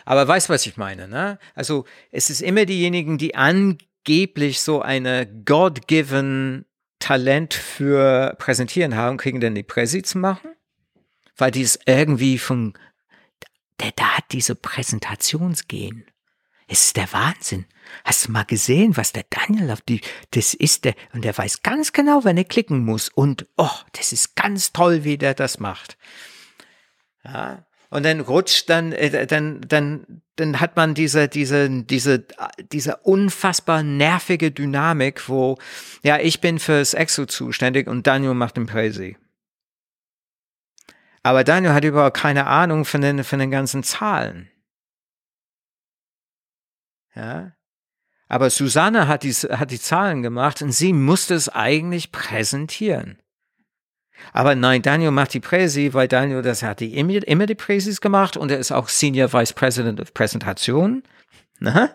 [0.05, 1.39] Aber weißt was ich meine, ne?
[1.55, 6.65] Also es ist immer diejenigen, die angeblich so eine God-given
[6.99, 10.55] Talent für Präsentieren haben, kriegen dann die Präsi zu machen,
[11.37, 12.75] weil die es irgendwie von,
[13.81, 16.07] der da hat diese Präsentationsgehen.
[16.69, 17.67] Es ist der Wahnsinn.
[18.05, 20.01] Hast du mal gesehen, was der Daniel auf die,
[20.31, 23.09] das ist der, und der weiß ganz genau, wenn er klicken muss.
[23.09, 25.99] Und, oh, das ist ganz toll, wie der das macht.
[27.25, 32.25] Ja, und dann rutscht dann, äh, dann, dann, dann hat man diese, diese, diese,
[32.73, 35.59] diese unfassbar nervige Dynamik, wo,
[36.03, 39.19] ja, ich bin fürs Exo zuständig und Daniel macht den Präsi.
[41.23, 44.49] Aber Daniel hat überhaupt keine Ahnung von den, von den ganzen Zahlen.
[47.15, 47.53] Ja.
[48.27, 53.22] Aber Susanne hat die, hat die Zahlen gemacht und sie musste es eigentlich präsentieren.
[54.33, 58.01] Aber nein, Daniel macht die Präsi, weil Daniel, das hat die immer, immer die Präsis
[58.01, 61.03] gemacht und er ist auch Senior Vice President of Präsentation.
[61.61, 61.91] Ne?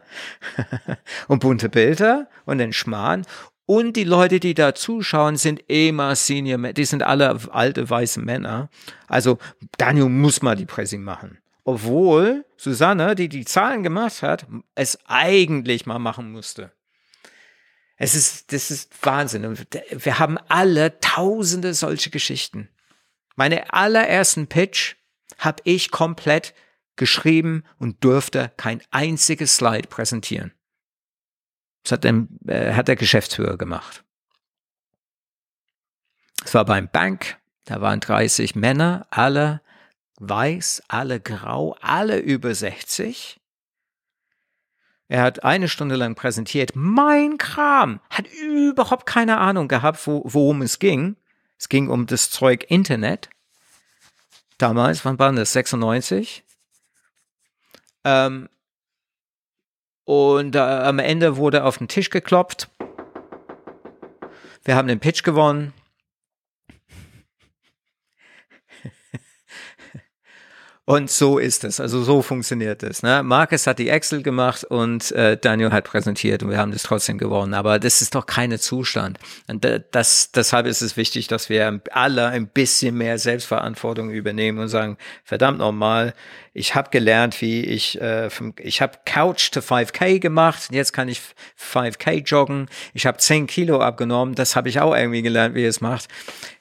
[1.28, 3.25] und bunte Bilder und den Schmarrn.
[3.65, 8.69] Und die Leute, die da zuschauen, sind immer Senior, die sind alle alte weiße Männer.
[9.07, 9.39] Also
[9.78, 11.39] Daniel muss mal die Präsi machen.
[11.65, 16.71] Obwohl Susanne, die die Zahlen gemacht hat, es eigentlich mal machen musste.
[17.98, 19.58] Es ist, das ist Wahnsinn.
[19.89, 22.70] Wir haben alle tausende solche Geschichten.
[23.36, 24.95] Meine allerersten Pitch
[25.39, 26.54] habe ich komplett
[26.95, 30.54] geschrieben und durfte kein einziges Slide präsentieren.
[31.84, 34.04] Das hat, der, äh, hat der Geschäftsführer gemacht.
[36.43, 39.62] Es war beim Bank, da waren 30 Männer, alle
[40.20, 43.39] weiß, alle grau, alle über 60.
[45.10, 46.72] Er hat eine Stunde lang präsentiert.
[46.76, 48.01] Mein Kram!
[48.10, 51.16] Hat überhaupt keine Ahnung gehabt, wo, worum es ging.
[51.58, 53.30] Es ging um das Zeug Internet.
[54.58, 55.53] Damals, wann war das?
[55.53, 56.43] 96?
[58.03, 58.49] Ähm,
[60.03, 62.70] und äh, am Ende wurde auf den Tisch geklopft.
[64.64, 65.74] Wir haben den Pitch gewonnen.
[70.89, 73.03] Und so ist es, also so funktioniert es.
[73.03, 73.21] Ne?
[73.21, 77.17] Marcus hat die Excel gemacht und äh, Daniel hat präsentiert und wir haben das trotzdem
[77.17, 77.53] gewonnen.
[77.53, 79.19] Aber das ist doch keine Zustand.
[79.49, 84.69] Und das, deshalb ist es wichtig, dass wir alle ein bisschen mehr Selbstverantwortung übernehmen und
[84.69, 86.13] sagen, verdammt nochmal,
[86.53, 91.09] ich habe gelernt, wie ich, äh, vom, ich habe Couch to 5K gemacht, jetzt kann
[91.09, 91.21] ich
[91.59, 92.69] 5K joggen.
[92.93, 96.07] Ich habe 10 Kilo abgenommen, das habe ich auch irgendwie gelernt, wie es macht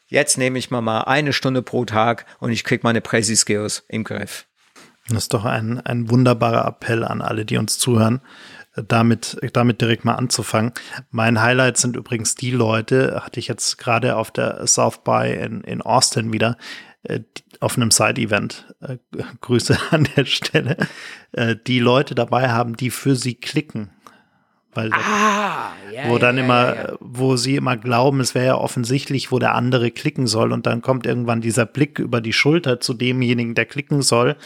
[0.07, 4.05] jetzt nehme ich mal mal eine Stunde pro Tag und ich kriege meine Prezi-Skills im
[4.05, 4.47] Griff.
[5.09, 8.21] Das ist doch ein, ein wunderbarer Appell an alle, die uns zuhören,
[8.75, 10.73] damit, damit direkt mal anzufangen.
[11.11, 15.63] Mein Highlight sind übrigens die Leute, hatte ich jetzt gerade auf der South by in,
[15.63, 16.57] in Austin wieder,
[17.05, 17.21] äh,
[17.61, 18.99] auf einem Side-Event, äh,
[19.41, 20.77] Grüße an der Stelle,
[21.33, 23.93] äh, die Leute dabei haben, die für sie klicken
[24.77, 28.57] weil ah, ja, wo dann ja, immer, ja, wo sie immer glauben, es wäre ja
[28.57, 32.81] offensichtlich, wo der andere klicken soll und dann kommt irgendwann dieser Blick über die Schulter
[32.81, 34.37] zu demjenigen, der klicken soll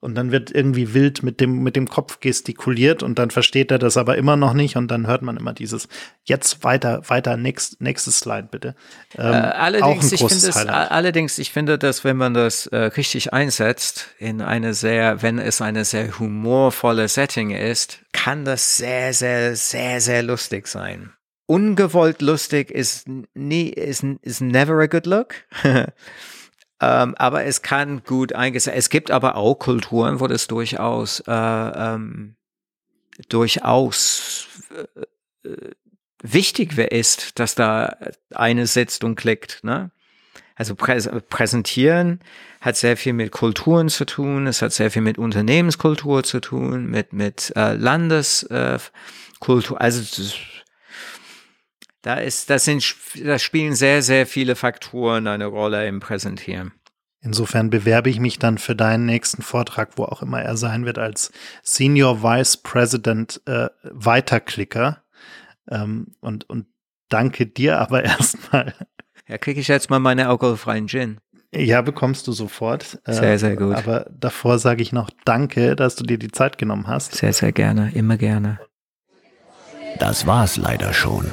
[0.00, 3.78] und dann wird irgendwie wild mit dem, mit dem Kopf gestikuliert und dann versteht er
[3.78, 5.88] das aber immer noch nicht und dann hört man immer dieses
[6.24, 8.74] jetzt weiter, weiter, next, nächstes Slide bitte.
[9.18, 13.32] Ähm, äh, allerdings, ich finde es, allerdings, ich finde, dass wenn man das äh, richtig
[13.34, 19.54] einsetzt in eine sehr, wenn es eine sehr humorvolle Setting ist, kann das sehr, sehr,
[19.54, 21.12] sehr, sehr lustig sein.
[21.46, 25.34] Ungewollt lustig ist nie, ist, ist never a good look.
[26.80, 28.76] Ähm, aber es kann gut eingesetzt.
[28.76, 32.36] Es gibt aber auch Kulturen, wo das durchaus äh, ähm,
[33.28, 34.46] durchaus
[35.44, 35.70] äh, äh
[36.22, 37.96] wichtig ist, dass da
[38.34, 39.64] eine sitzt und klickt.
[39.64, 39.90] Ne?
[40.54, 41.00] Also prä
[41.30, 42.20] präsentieren
[42.60, 44.46] hat sehr viel mit Kulturen zu tun.
[44.46, 49.80] Es hat sehr viel mit Unternehmenskultur zu tun, mit mit äh, Landeskultur.
[49.80, 50.02] Also
[52.02, 52.84] da ist, das sind,
[53.24, 56.72] da spielen sehr, sehr viele Faktoren eine Rolle im Präsentieren.
[57.22, 60.98] Insofern bewerbe ich mich dann für deinen nächsten Vortrag, wo auch immer er sein wird,
[60.98, 61.32] als
[61.62, 65.02] Senior Vice President äh, Weiterklicker.
[65.70, 66.66] Ähm, und, und
[67.10, 68.74] danke dir aber erstmal.
[69.28, 71.20] Ja, kriege ich jetzt mal meine alkoholfreien Gin.
[71.52, 72.98] Ja, bekommst du sofort.
[73.04, 73.74] Äh, sehr, sehr gut.
[73.74, 77.16] Aber davor sage ich noch Danke, dass du dir die Zeit genommen hast.
[77.16, 78.60] Sehr, sehr gerne, immer gerne.
[79.98, 81.32] Das war's leider schon.